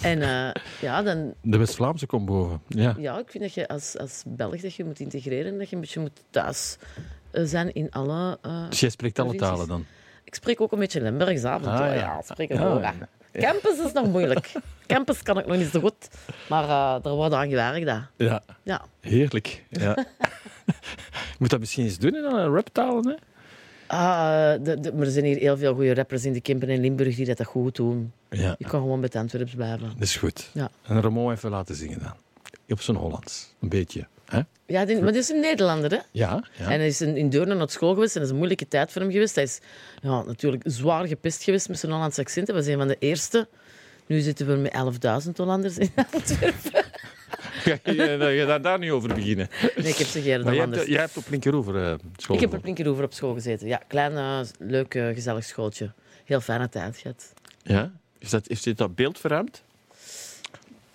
[0.02, 2.62] En eh, ja, dan, De West-Vlaamse komt boven.
[2.68, 2.96] Ja.
[2.98, 5.82] Ja, ik vind dat je als, als Belg dat je moet integreren, dat je een
[5.82, 6.78] beetje moet thuis
[7.32, 8.38] eh, zijn in alle...
[8.42, 9.86] eh, Dus jij spreekt alle talen dan?
[10.24, 11.72] Ik spreek ook een beetje Limburgs af en toe.
[11.72, 12.22] Ah, ja.
[13.32, 13.42] ja.
[13.42, 14.52] Campus is nog moeilijk.
[14.88, 16.08] Campus kan ik nog niet zo goed.
[16.50, 17.88] Maar eh er wordt aan gewerkt.
[17.90, 18.26] hè.
[18.26, 18.82] Ja, Ja.
[19.02, 19.66] heerlijk.
[19.70, 20.06] Ja.
[21.40, 23.16] Moet dat misschien eens doen in een raptalen, hè?
[23.92, 26.80] Ah, de, de- maar er zijn hier heel veel goede rappers in de Kempen en
[26.80, 28.12] Limburg die dat, dat goed doen.
[28.30, 29.88] Ja, Je kan gewoon met Antwerps blijven.
[29.94, 30.50] dat is goed.
[30.54, 30.70] Ja.
[30.84, 32.14] En Ramon even laten zingen dan.
[32.70, 33.54] Op zijn Hollands.
[33.62, 34.08] Een beetje.
[34.26, 34.40] Hè?
[34.66, 35.98] Ja, maar dit is een Nederlander, hè?
[36.12, 36.64] Ja, ja.
[36.64, 38.92] En hij is in, in Deurne naar school geweest en dat is een moeilijke tijd
[38.92, 39.36] voor hem geweest.
[39.36, 39.60] Hij is
[40.02, 42.48] ja, natuurlijk zwaar gepest geweest met zijn Hollandse accent.
[42.48, 43.48] Hij was een van de eerste.
[44.06, 46.86] Nu zitten we met 11.000 Hollanders in Antwerpen.
[47.64, 49.48] Ga je, dat je daar, daar niet over beginnen.
[49.76, 50.78] Nee, ik heb ze jij Hollanders.
[50.78, 52.36] hebt, jij hebt op Linkeroever eh school.
[52.36, 53.68] Ik heb op Linkeroever op school gezeten.
[53.68, 55.92] Ja, klein, eh, leuk, eh, gezellig schooltje.
[56.26, 57.34] Heel fijne tijd gehad.
[57.64, 57.92] Ja?
[58.20, 59.64] Is dat, heeft dit dat beeld verruimd?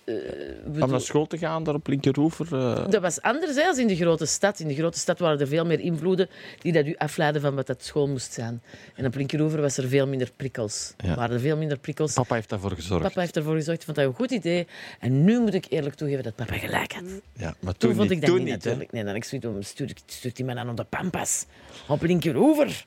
[0.05, 2.47] We Om naar school te gaan daar op Linkeroever?
[2.59, 4.59] eh, Dat was anders hè, als in de grote stad.
[4.61, 6.29] In de grote stad waren er veel meer invloeden
[6.59, 8.63] die dat u afleiden van wat dat school moest zijn.
[8.95, 10.95] En op Linkeroever was er veel minder prikkels.
[10.97, 11.15] Ja.
[11.15, 12.13] waren er veel minder prikkels.
[12.13, 13.03] Papa heeft daarvoor gezorgd.
[13.07, 14.67] Papa heeft ervoor gezorgd, vond dat een goed idee.
[15.01, 17.03] En nu moet ik eerlijk toegeven dat papa gelijk had.
[17.33, 18.93] Ja, maar Toen, toen, vond ik dat toen niet, natuurlijk.
[18.93, 21.45] Nee, dan ik zoiets stuur, stuurt hij me dan op de Pampas.
[21.89, 22.85] Op Linkeroever.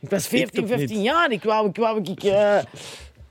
[0.00, 1.06] Ik was 14, toch 15 niet?
[1.06, 1.30] jaar.
[1.32, 2.58] Ik wou, ik wou ik, eh,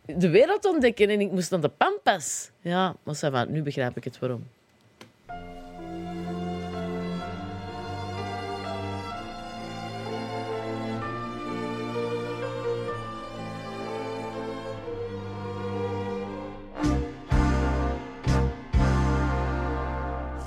[0.05, 2.49] de wereld ontdekken en ik moest naar de Pampas.
[2.61, 3.15] Ja, maar
[3.49, 4.43] nu begrijp ik het waarom.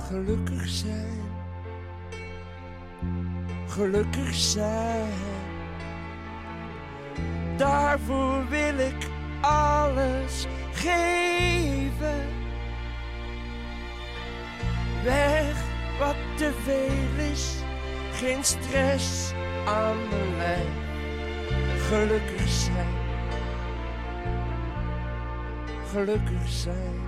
[0.07, 1.21] Gelukkig zijn.
[3.67, 5.11] Gelukkig zijn.
[7.57, 12.25] Daarvoor wil ik alles geven.
[15.03, 15.55] Weg
[15.99, 17.55] wat te veel is,
[18.13, 19.31] geen stress
[19.65, 20.85] aan mijn lijf.
[21.87, 22.95] Gelukkig zijn.
[25.91, 27.05] Gelukkig zijn.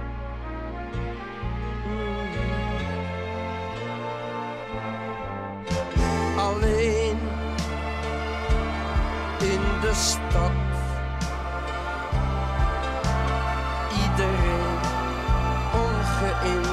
[6.38, 7.18] Alleen
[9.40, 10.69] in de stad.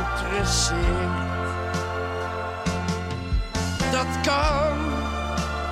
[0.07, 1.25] Ongeïnteresseerd.
[3.93, 4.79] Dat kan,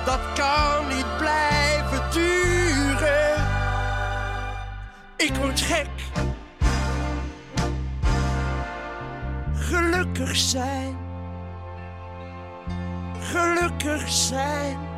[0.05, 3.47] dat kan niet blijven duren.
[5.17, 5.87] Ik word gek.
[9.55, 10.97] Gelukkig zijn.
[13.19, 14.94] Gelukkig zijn.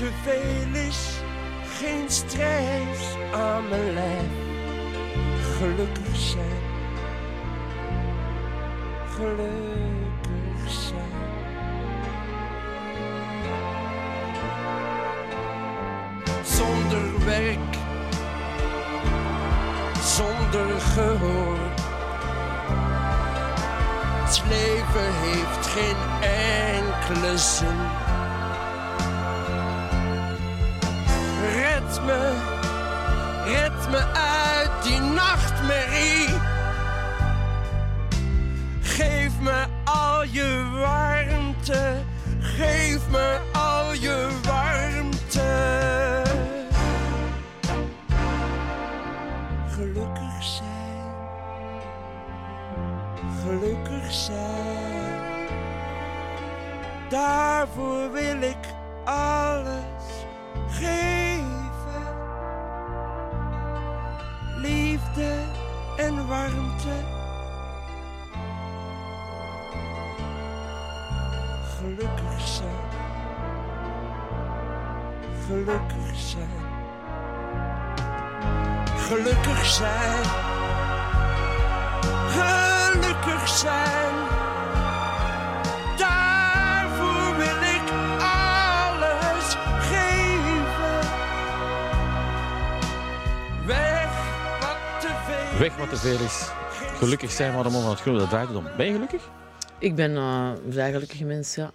[0.00, 1.20] Te veel is,
[1.78, 4.32] geen stress aan mijn lijf.
[5.58, 6.62] Gelukkig zijn.
[9.14, 11.12] Gelukkig zijn.
[16.44, 17.76] Zonder werk,
[20.02, 21.58] zonder gehoor.
[24.24, 28.09] Het leven heeft geen enkele zin.
[33.90, 36.28] Me uit die nachtmerrie.
[38.82, 41.94] Geef me al je warmte,
[42.40, 44.49] geef me al je.
[76.30, 76.48] Zijn.
[78.96, 80.24] Gelukkig zijn.
[82.28, 84.14] Gelukkig zijn.
[85.96, 91.08] Daarvoor wil ik alles geven.
[93.66, 94.10] Weg
[94.60, 95.58] wat te veel.
[95.58, 96.48] Weg wat te veel is.
[96.98, 98.66] Gelukkig zijn, maar de man van het groen, dat draait het om.
[98.76, 99.28] Ben je gelukkig?
[99.78, 101.70] Ik ben eh, een vrij gelukkige mens, ja.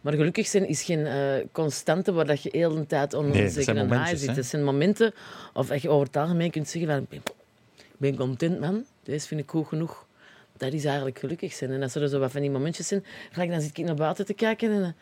[0.00, 3.42] Maar gelukkig zijn is geen eh, constante waar dat je heel de tijd onder Nee,
[3.42, 4.34] een zijn zekere haai zit.
[4.34, 5.14] Dat zijn momenten,
[5.52, 7.22] of dat je over het algemeen kunt zeggen van, ik
[7.96, 8.84] ben, content, man.
[9.02, 10.06] Deze vind ik goed genoeg.
[10.56, 11.70] Dat is eigenlijk gelukkig zijn.
[11.70, 14.26] En als er zo wat van die momentjes zijn, gelijk dan zit ik naar buiten
[14.26, 14.96] te kijken en,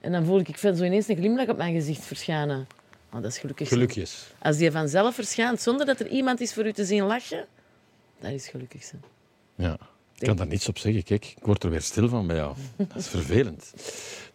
[0.00, 2.66] en dan voel ik, ik vind zo ineens een glimlach op mijn gezicht verschijnen.
[3.12, 3.80] Oh, dat is gelukkig zijn.
[3.80, 4.26] Gelukjes.
[4.38, 7.46] Als die vanzelf verschijnt, zonder dat er iemand is voor u te zien lachen,
[8.20, 9.02] dat is gelukkig zijn.
[9.54, 9.78] Ja.
[10.18, 11.02] Ik kan daar niets op zeggen.
[11.02, 12.56] Kijk, ik word er weer stil van bij jou.
[12.76, 13.72] Dat is vervelend.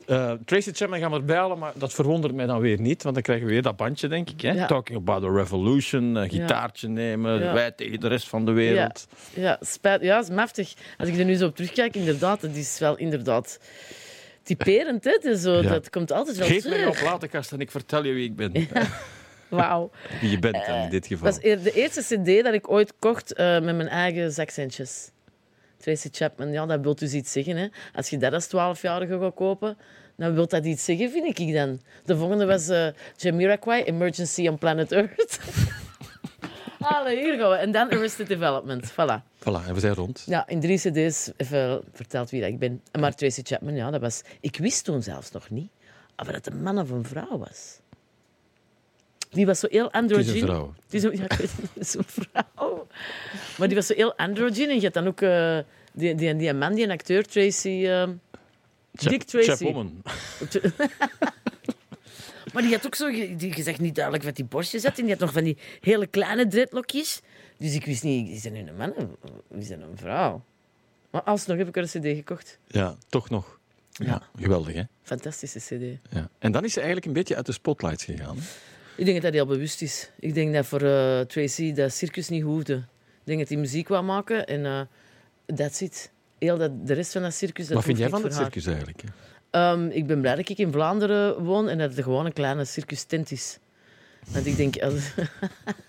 [0.06, 3.16] Eh, Tracy Chapman gaan we erbij halen, maar dat verwondert mij dan weer niet, want
[3.16, 4.42] dan krijgen we weer dat bandje, denk ik.
[4.42, 4.52] Hè?
[4.52, 4.66] Ja.
[4.66, 7.54] Talking about the revolution, een gitaartje nemen, Ja.
[7.54, 9.08] wij tegen de rest van de wereld.
[9.34, 10.74] Ja, spijt, ja, is maftig.
[10.98, 13.60] Als ik er nu zo op terugkijk, inderdaad, het is wel inderdaad
[14.44, 15.04] typerend.
[15.04, 15.38] Hè?
[15.38, 15.62] Zo.
[15.62, 17.00] Dat komt altijd wel Geef mij terug.
[17.00, 18.52] jouw platenkast en ik vertel je wie ik ben.
[19.50, 19.92] Wauw.
[20.22, 21.32] Wie je bent in dit geval.
[21.32, 25.12] Dat was de eerste cd dat ik ooit kocht eh, met mijn eigen zakcentjes.
[25.84, 27.56] Tracy Chapman, ja, dat wil dus iets zeggen.
[27.56, 27.68] Hè.
[27.96, 29.78] Als je dat als 12-jarige gaat kopen,
[30.16, 31.82] dan wil dat iets zeggen, vind ik dan.
[32.06, 35.40] De volgende was eh Jamiroquai, Emergency on Planet Earth.
[36.80, 37.56] Allee, hier gaan we.
[37.56, 38.92] En dan Arrested Development.
[38.92, 39.24] Voilà.
[39.40, 40.24] Voilà, en we zijn rond.
[40.26, 42.82] Ja, in drie cd's even verteld wie dat ik ben.
[43.00, 44.22] Maar Tracy Chapman, ja, dat was...
[44.40, 45.70] Ik wist toen zelfs nog niet
[46.16, 47.80] of dat een man of een vrouw was.
[49.30, 50.74] Die was zo heel Het is een vrouw.
[50.88, 52.73] Ja, weet het, het is een vrouw.
[53.58, 54.68] Maar die was zo heel androgyne.
[54.70, 55.58] En je had dan ook eh,
[55.94, 57.86] die, die, die man, die een acteur, Tracy...
[57.88, 58.08] eh,
[58.92, 59.50] Dick Tracy.
[59.50, 60.02] Chapwoman.
[62.54, 63.12] Maar die had ook zo...
[63.12, 64.98] Die, je zegt niet duidelijk wat die borstjes had.
[64.98, 67.22] En die had nog van die hele kleine dreadlockjes.
[67.58, 70.44] Dus ik wist niet, is dat nu een man of is dat een vrouw?
[71.10, 72.60] Maar alsnog heb ik er een cd gekocht.
[72.68, 73.60] Ja, toch nog.
[73.92, 74.22] Ja, Ja.
[74.40, 74.82] geweldig, hè?
[75.04, 76.00] Fantastische cd.
[76.14, 76.30] Ja.
[76.40, 78.36] En dan is ze eigenlijk een beetje uit de spotlights gegaan.
[78.38, 78.44] hè?
[78.96, 80.10] Ik denk dat dat heel bewust is.
[80.20, 82.74] Ik denk dat voor eh, Tracy dat circus niet hoefde.
[82.76, 84.82] Ik denk dat hij muziek wou maken en eh
[85.56, 86.12] that's it.
[86.40, 88.42] Heel dat, de rest van dat circus, dat Wat vind jij van het haar.
[88.42, 89.04] circus eigenlijk?
[89.50, 92.66] Ehm, ik ben blij dat ik in Vlaanderen woon en dat het gewoon een kleine
[92.66, 93.58] circus tent is.
[94.30, 94.78] Want ik denk...
[94.82, 95.12] als-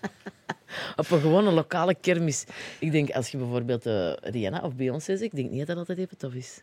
[0.95, 2.43] op een gewone lokale kermis.
[2.79, 5.77] Ik denk, als je bijvoorbeeld eh, Rihanna of Beyoncé zegt, ik denk niet dat dat
[5.77, 6.61] altijd even tof is.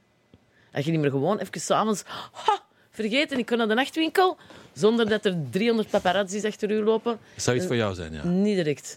[0.73, 2.03] Als je niet meer gewoon even s'avonds...
[2.33, 2.62] Ha,
[2.93, 3.39] vergeten.
[3.39, 4.37] Ik ga naar de nachtwinkel
[4.73, 7.19] zonder dat er 300 paparazzis achter u lopen.
[7.35, 8.25] Dat zou iets voor jou zijn, ja.
[8.27, 8.97] Niet direct.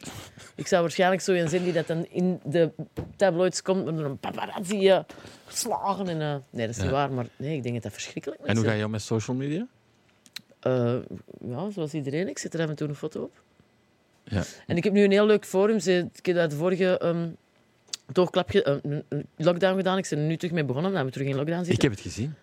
[0.55, 2.71] Ik zou waarschijnlijk zo een zijn die dat dan in de
[3.15, 4.99] tabloids komt met een paparazzi eh,
[5.45, 6.07] geslagen.
[6.07, 6.91] En, eh, nee, dat is niet Ja.
[6.91, 8.47] waar, maar nee, ik denk dat dat verschrikkelijk is.
[8.47, 9.67] En hoe ga je om met social media?
[10.59, 10.95] Eh,
[11.47, 12.27] ja, zoals iedereen.
[12.27, 13.41] Ik zet er af en toe een foto op.
[14.23, 14.43] Ja.
[14.67, 15.75] En ik heb nu een heel leuk forum.
[16.13, 17.37] Ik heb de vorige eh, een
[19.37, 19.97] lockdown gedaan.
[19.97, 21.89] Ik ben er nu terug mee begonnen, omdat we terug in lockdown Ik zitten.
[21.89, 22.35] heb het gezien.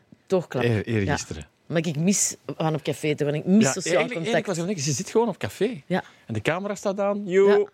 [0.65, 1.47] Eer, eergisteren.
[1.67, 3.35] Maar ik mis gaan op café te gaan.
[3.35, 4.47] Ik mis Ja, sociaal contact.
[4.47, 4.85] was er niks.
[4.85, 5.83] Je zit gewoon op café.
[5.87, 6.05] Ja.
[6.27, 7.23] En de camera staat aan.
[7.27, 7.69] Yo.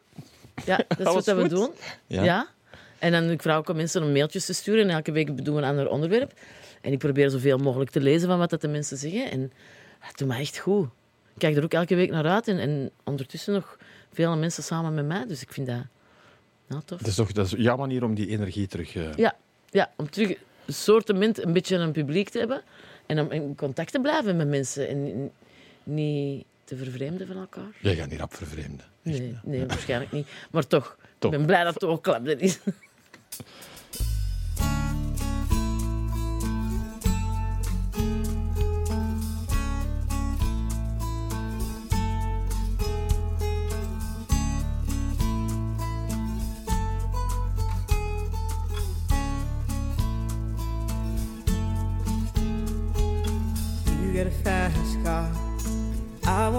[0.65, 0.81] Ja.
[0.89, 1.71] Dat is wat we doen.
[2.07, 2.23] Ja.
[2.23, 2.49] Ja.
[2.99, 4.83] En dan ik vraag ook aan mensen om mailtjes te sturen.
[4.89, 6.33] En elke week doen we een ander onderwerp.
[6.81, 9.31] En ik probeer zoveel mogelijk te lezen van wat dat de mensen zeggen.
[9.31, 9.53] En
[9.99, 10.85] het doet me echt goed.
[11.35, 12.49] Ik kijk er ook elke week naar uit.
[12.49, 13.77] En, en ondertussen nog
[14.13, 15.27] veel mensen samen met mij.
[15.27, 15.83] Dus ik vind dat
[16.67, 16.99] nou, tof.
[16.99, 18.97] Dat is toch dat is jouw manier om die energie terug...
[18.97, 19.37] eh, Ja,
[19.71, 20.37] ja, om terug
[20.73, 22.63] soortement een beetje een publiek te hebben.
[23.07, 24.89] En om in contact te blijven met mensen.
[24.89, 25.31] En
[25.85, 27.71] niet te vervreemden van elkaar.
[27.81, 28.87] Jij gaat niet rap vervreemden.
[29.03, 30.29] Echt, Nee, nee waarschijnlijk niet.
[30.51, 31.33] Maar toch, Toch.
[31.33, 32.59] ik ben blij dat het ook klap dat is.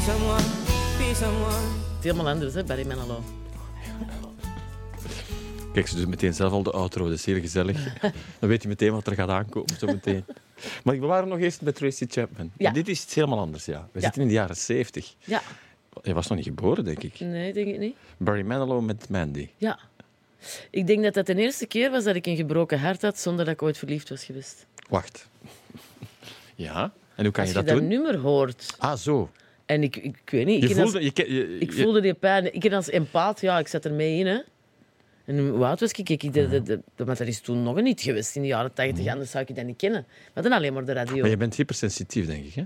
[0.00, 0.42] be someone,
[0.98, 1.52] be someone.
[1.96, 3.22] Het is helemaal anders, hè, Barry Manilow.
[5.72, 7.04] Kijk, ze doet meteen zelf al de outro.
[7.04, 8.00] Dat is zeer gezellig.
[8.38, 9.76] Dan weet je meteen wat er gaat aankomen.
[9.78, 10.24] Zo meteen.
[10.84, 12.50] Maar we waren nog eerst bij Tracy Chapman.
[12.58, 12.70] Ja.
[12.70, 13.88] Dit is iets helemaal anders, ja.
[13.92, 14.04] We Ja.
[14.04, 15.14] zitten in de jaren 70.
[15.24, 15.42] Ja,
[16.02, 17.20] Je was nog niet geboren, denk ik.
[17.20, 17.96] nee, denk ik niet.
[18.16, 19.48] Barry Manilow met Mandy.
[19.56, 19.78] Ja.
[20.70, 23.44] Ik denk dat dat de eerste keer was dat ik een gebroken hart had zonder
[23.44, 24.66] dat ik ooit verliefd was geweest.
[24.88, 25.28] Wacht.
[26.54, 26.92] Ja?
[27.14, 27.88] En hoe kan Als je je dat dat doen?
[27.88, 29.30] nummer hoort Ah, zo.
[29.70, 32.54] En ik, ik, weet niet, ik, Je ken als- voelde, je, ik voelde die pijn.
[32.54, 34.26] Ik als empaat, ja, ik zat er mee in.
[34.26, 34.38] Hè.
[35.24, 36.08] En hoe oud was ik?
[36.08, 38.48] ik, ik de, de, de, de- want dat is toen nog niet geweest in de
[38.48, 40.04] jaren 80, anders zou ik dat niet kennen.
[40.08, 41.20] We hadden alleen maar de radio.
[41.20, 42.64] Maar je bent hypersensitief, denk ik, hè?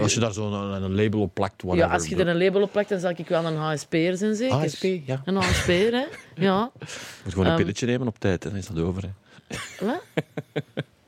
[0.00, 1.88] Als je daar zo'n een, een label op plakt, whatever.
[1.88, 4.34] Ja, als je er een label op plakt, dan zal ik wel een HSP'er zijn,
[4.34, 4.54] zeker.
[4.56, 5.22] ASP, ja.
[5.24, 6.04] Een HSP'er, hè.
[6.34, 6.70] Ja.
[6.78, 6.84] Je
[7.24, 9.02] moet gewoon een Ehm, pilletje nemen op tijd, hè, dan is dat over.
[9.02, 9.56] Hè.
[9.86, 10.02] Wat?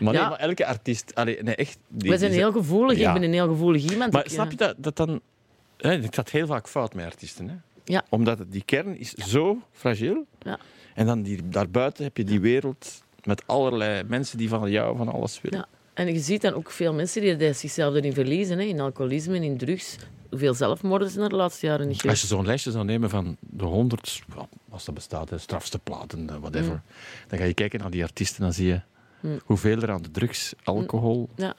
[0.00, 0.28] Maar, nee, Ja.
[0.28, 1.14] maar elke artiest...
[1.14, 1.78] Allee, nee, echt...
[1.88, 2.98] die- We zijn die- heel gevoelig.
[2.98, 4.12] Ik ben een heel gevoelig iemand.
[4.12, 5.20] Maar Ik, snap eh, je dat, dat dan...
[5.76, 7.48] Hè, ik zat heel vaak fout met artiesten.
[7.48, 7.54] Hè?
[7.84, 8.04] Ja.
[8.08, 10.26] Omdat die kern is zo fragiel.
[10.42, 10.58] Ja.
[10.94, 15.08] En dan die, daarbuiten heb je die wereld met allerlei mensen die van jou van
[15.12, 15.58] alles willen.
[15.58, 15.66] Ja.
[15.94, 18.58] En je ziet dan ook veel mensen die er zichzelf erin verliezen.
[18.58, 19.96] Hè, in alcoholisme en in drugs.
[20.30, 23.36] Hoeveel zelfmoorden zijn er de laatste jaren niet Als je zo'n lijstje zou nemen van
[23.40, 24.22] de honderd,
[24.70, 26.80] als dat bestaat, strafste platen, eh, whatever, Mm.
[27.28, 28.80] dan ga je kijken naar die artiesten dan zie je
[29.44, 31.28] hoeveel er aan de drugs, alcohol...
[31.36, 31.54] Ja.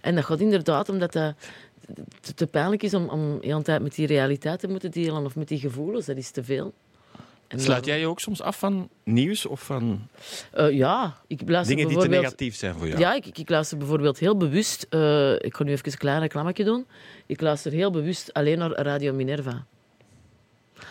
[0.00, 1.34] En dat gaat inderdaad omdat dat
[2.20, 5.24] te, te pijnlijk is om, om de hele tijd met die realiteit te moeten delen
[5.24, 6.06] of met die gevoelens.
[6.06, 6.72] Dat is te veel.
[7.48, 10.08] En Sluit jij je ook soms af van nieuws of van
[10.50, 13.00] Eh, ja, ik luister dingen die te negatief zijn voor jou?
[13.00, 14.86] Ja, ik, ik luister bijvoorbeeld heel bewust...
[14.90, 16.86] eh, ik ga nu even een klein reclametje doen.
[17.26, 19.64] Ik luister heel bewust alleen naar Radio Minerva.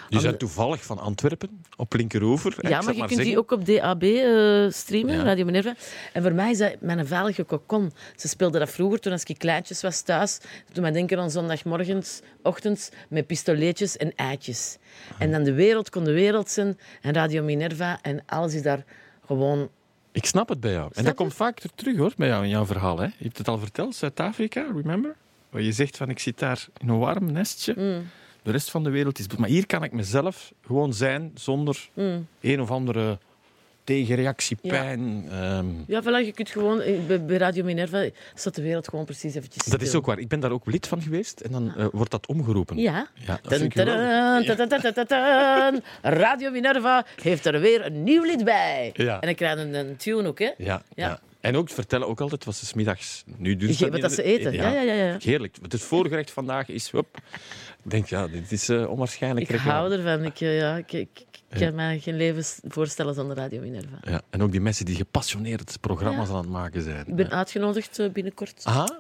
[0.10, 3.66] Je bent toevallig van Antwerpen, op ik Ja, maar je maar kunt die ook op
[3.66, 5.24] DAB eh, streamen, Ja.
[5.24, 5.76] Radio Minerva.
[6.14, 7.92] En voor mij is dat mijn veilige kokon.
[8.16, 10.40] Ze speelden dat vroeger toen als ik kleintjes was thuis.
[10.74, 14.78] Toen mij denken aan zondagmorgens, ochtends, met pistoletjes en eitjes.
[15.18, 18.84] En dan de wereld kon de wereld zijn en Radio Minerva en alles is daar
[19.26, 19.70] gewoon...
[20.12, 20.92] Ik snap het bij jou.
[20.94, 22.98] en dat komt vaak ter- terug hoor, bij jou in jouw verhaal.
[22.98, 23.06] Hè.
[23.06, 25.16] Je hebt het al verteld, Zuid-Afrika, remember?
[25.50, 27.74] Waar je zegt van ik zit daar in een warm nestje.
[27.78, 28.08] Mm.
[28.44, 29.28] De rest van de wereld is...
[29.38, 32.28] Maar hier kan ik mezelf gewoon zijn zonder Mm.
[32.42, 33.18] een of andere
[33.84, 34.70] tegenreactie, Ja.
[34.70, 35.26] pijn.
[35.32, 35.66] ehm.
[35.88, 36.82] Ja, voilà, je kunt gewoon...
[36.82, 40.20] eh, Bij Radio Minerva staat de wereld gewoon precies eventjes Dat is ook waar.
[40.20, 42.78] Ik ben daar ook lid van geweest en dan eh, wordt dat omgeroepen.
[42.78, 43.08] Ja.
[43.14, 43.86] Ja, dat Dun, ik dun,
[45.08, 45.84] dun.
[46.02, 48.90] Radio Minerva heeft er weer een nieuw lied bij.
[48.94, 49.14] Ja.
[49.20, 50.50] En dan krijg een, een tune ook, hè?
[50.58, 51.20] Ja, ja.
[51.40, 53.24] En ook vertellen ook altijd, was het 's middags.
[53.38, 54.54] Nu dat wat dat ze eten.
[54.54, 55.18] Ja, ja, ja, ja.
[55.20, 55.58] Heerlijk.
[55.62, 56.92] Het voorgerecht vandaag is...
[56.92, 57.18] Hop.
[57.84, 60.24] Ik denk, ja, dit is eh, onwaarschijnlijk Ik hou ervan.
[60.24, 61.10] Ik, eh, ja, ik, ik,
[61.50, 63.98] ik kan mij geen leven voorstellen zonder Radio Minerva.
[64.02, 67.08] Ja, en ook die mensen die gepassioneerd programma's aan het maken zijn.
[67.08, 69.00] Ik ben uitgenodigd eh, binnenkort Aha,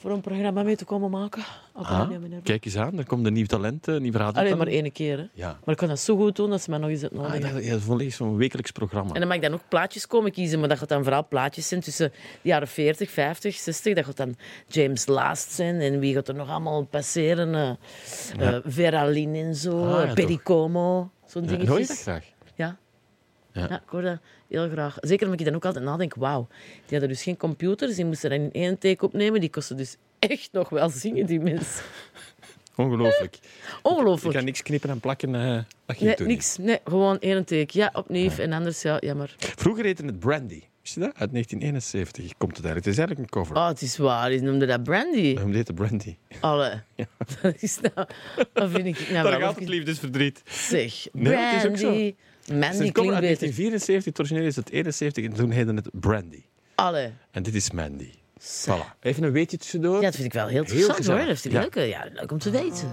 [0.00, 1.42] voor een programma mee te komen maken
[2.08, 2.40] Minerva.
[2.42, 4.40] kijk eens aan, er komt een nieuw talent, een nieuw radio.
[4.42, 5.24] Alleen maar één keer, hè.
[5.32, 5.46] Ja.
[5.64, 7.52] Maar ik kan dat zo goed doen dat ze mij nog eens Ah, uitnodigen.
[7.52, 9.12] dat is volledig zo'n wekelijks programma.
[9.14, 11.68] En dan mag ik dan ook plaatjes komen kiezen, maar dat gaat dan vooral plaatjes
[11.68, 13.94] zijn tussen de jaren 40, 50, 60.
[13.94, 14.36] Dat gaat dan
[14.66, 15.80] James Last zijn.
[15.80, 17.54] En wie gaat er nog allemaal passeren?
[17.54, 17.70] eh
[18.54, 20.14] eh, Vera Lynn en zo, Ah, ja, eh.
[20.14, 21.68] Pericomo, zo'n Ja, dingetjes.
[21.70, 22.24] hoor je dat graag?
[22.54, 22.76] Ja.
[23.52, 23.66] Ja.
[23.68, 23.74] Ja.
[23.76, 24.18] ik hoor dat
[24.50, 24.96] heel graag.
[25.00, 26.46] Zeker omdat ik dan ook altijd nadenk, wauw,
[26.86, 29.96] die hadden dus geen computers, die moesten dan in één take opnemen, die kosten dus
[30.18, 31.84] echt nog wel zingen, die mensen.
[32.76, 33.34] Ongelooflijk.
[33.34, 33.48] Je
[33.90, 34.34] Ongelooflijk.
[34.36, 35.34] kan niks knippen en plakken.
[35.34, 35.54] eh
[35.86, 36.56] dat ging Nee, toen niks.
[36.56, 37.78] Nee, gewoon één take.
[37.78, 38.30] Ja, opnieuw.
[38.30, 39.34] En anders, ja, jammer.
[39.38, 40.62] Vroeger heette het Brandy.
[40.82, 41.08] Wist je dat?
[41.16, 42.84] Uit 1971 komt het eigenlijk.
[42.84, 43.56] Het is eigenlijk een cover.
[43.56, 44.28] Oh, het is waar.
[44.30, 45.34] Die noemde dat Brandy.
[45.36, 46.16] Hem heette Brandy.
[46.40, 46.82] Alle.
[47.42, 48.08] Dat is nou...
[48.52, 50.42] Dat vind ik nou Daar gaat het liefdesverdriet.
[50.44, 52.10] Zeg, Nee, het is ook zo.
[52.50, 53.38] Mandy is cover klinkt uit beter.
[53.38, 54.04] 1974.
[54.04, 56.42] Het origineel is het 71 en toen heette het Brandy.
[56.74, 57.10] Alle.
[57.30, 58.10] En dit is Mandy.
[58.40, 58.98] Voilà.
[59.00, 59.94] Even een weetje tussendoor.
[59.96, 61.26] Ja, dat vind ik wel heel Heel interessant hoor.
[61.26, 61.82] Dat vind ik Ja.
[61.82, 61.88] leuk.
[61.90, 62.88] Ja, leuk om te weten.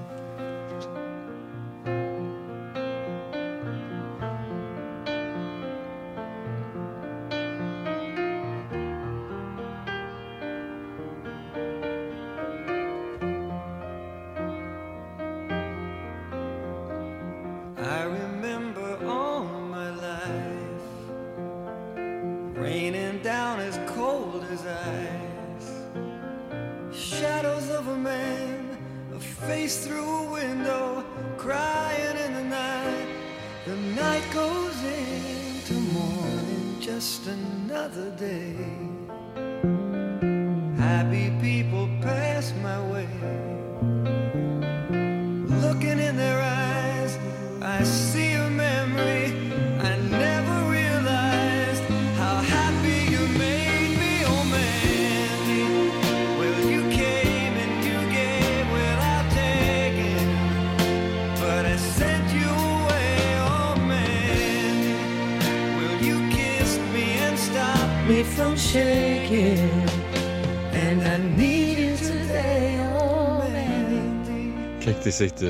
[75.18, 75.42] Het echt...
[75.42, 75.48] eh,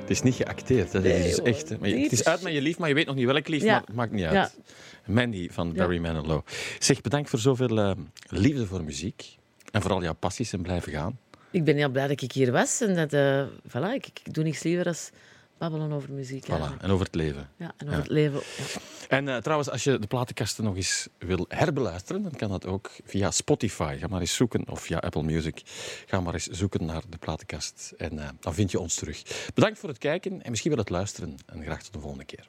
[0.00, 0.92] het is niet geacteerd.
[0.92, 1.00] hè.
[1.00, 1.68] Dit Nee, is echt...
[1.68, 3.62] je- het is uit met je lief, maar je weet nog niet welk lief.
[3.62, 3.72] Ja.
[3.72, 4.32] Maar het maakt niet uit.
[4.34, 4.50] Ja.
[5.12, 6.40] Mandy van Barry Manilow.
[6.78, 7.90] Zeg, bedankt voor zoveel eh,
[8.28, 9.36] liefde voor muziek.
[9.70, 11.18] En vooral jouw passies en blijven gaan.
[11.50, 12.80] ik ben heel blij dat ik hier was.
[12.80, 14.94] En dat, eh, voilà, ik, ik doe niks liever dan
[15.58, 16.44] babbelen over muziek.
[16.46, 17.48] Voilà, en over het leven.
[17.56, 17.98] Ja, en over Ja.
[18.02, 18.40] het leven.
[18.56, 18.64] Ja.
[19.08, 22.90] En eh, trouwens, als je de platenkasten nog eens wil herbeluisteren, dan kan dat ook
[23.04, 23.96] via Spotify.
[24.00, 25.62] Ga maar eens zoeken, of via Apple Music.
[26.06, 27.92] Ga maar eens zoeken naar de platenkast.
[27.96, 29.22] En eh, dan vind je ons terug.
[29.54, 31.36] Bedankt voor het kijken en misschien wel het luisteren.
[31.46, 32.48] En graag tot de volgende keer.